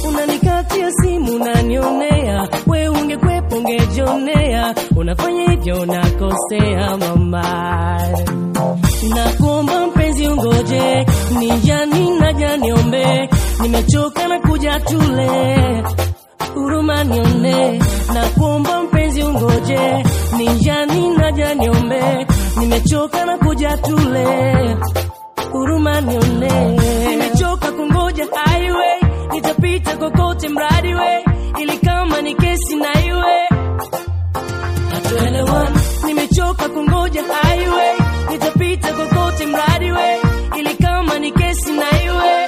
[0.07, 8.01] Unanikatia simu unanionea, we ungekwepo ungejionea, unafanya hivyo nakosea mama.
[9.15, 11.05] Nakuomba mpenzi ungoje,
[11.39, 13.29] nijani naja niombe,
[13.61, 15.83] nimechoka na kuja tule.
[16.53, 17.77] Huruma nione,
[18.13, 20.03] na kuomba mpenzi ungoje,
[20.37, 22.27] ninjani naja niombe,
[22.59, 24.25] nimechoka na kuja tule,
[25.51, 26.77] huruma nione,
[27.09, 28.99] nimechoka kungoja highway,
[29.31, 31.23] nitapita kokote mradi we,
[31.61, 33.47] ili kama ni kesi na iwe.
[34.91, 37.95] Hatuelewani, nimechoka kungoja highway,
[38.31, 40.17] nitapita kokote mradi we,
[40.59, 42.47] ili kama ni kesi na iwe.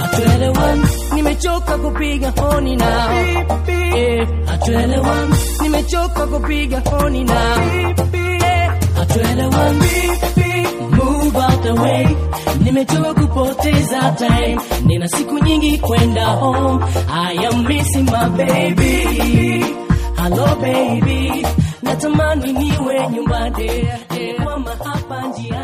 [0.00, 0.82] Hatuelewani,
[1.14, 3.08] nimechoka kupiga honi na.
[3.96, 7.56] Eh, hatuelewani, nimechoka kupiga honi na
[9.02, 9.90] hatuelewani.
[10.96, 11.64] Move out
[12.60, 16.84] nimechoka kupoteza time, nina siku nyingi kwenda home.
[17.08, 19.64] I am missing my baby,
[20.16, 21.46] hello baby,
[21.82, 23.70] natamani niwe nyumbani,
[24.44, 25.61] kwama hapa njia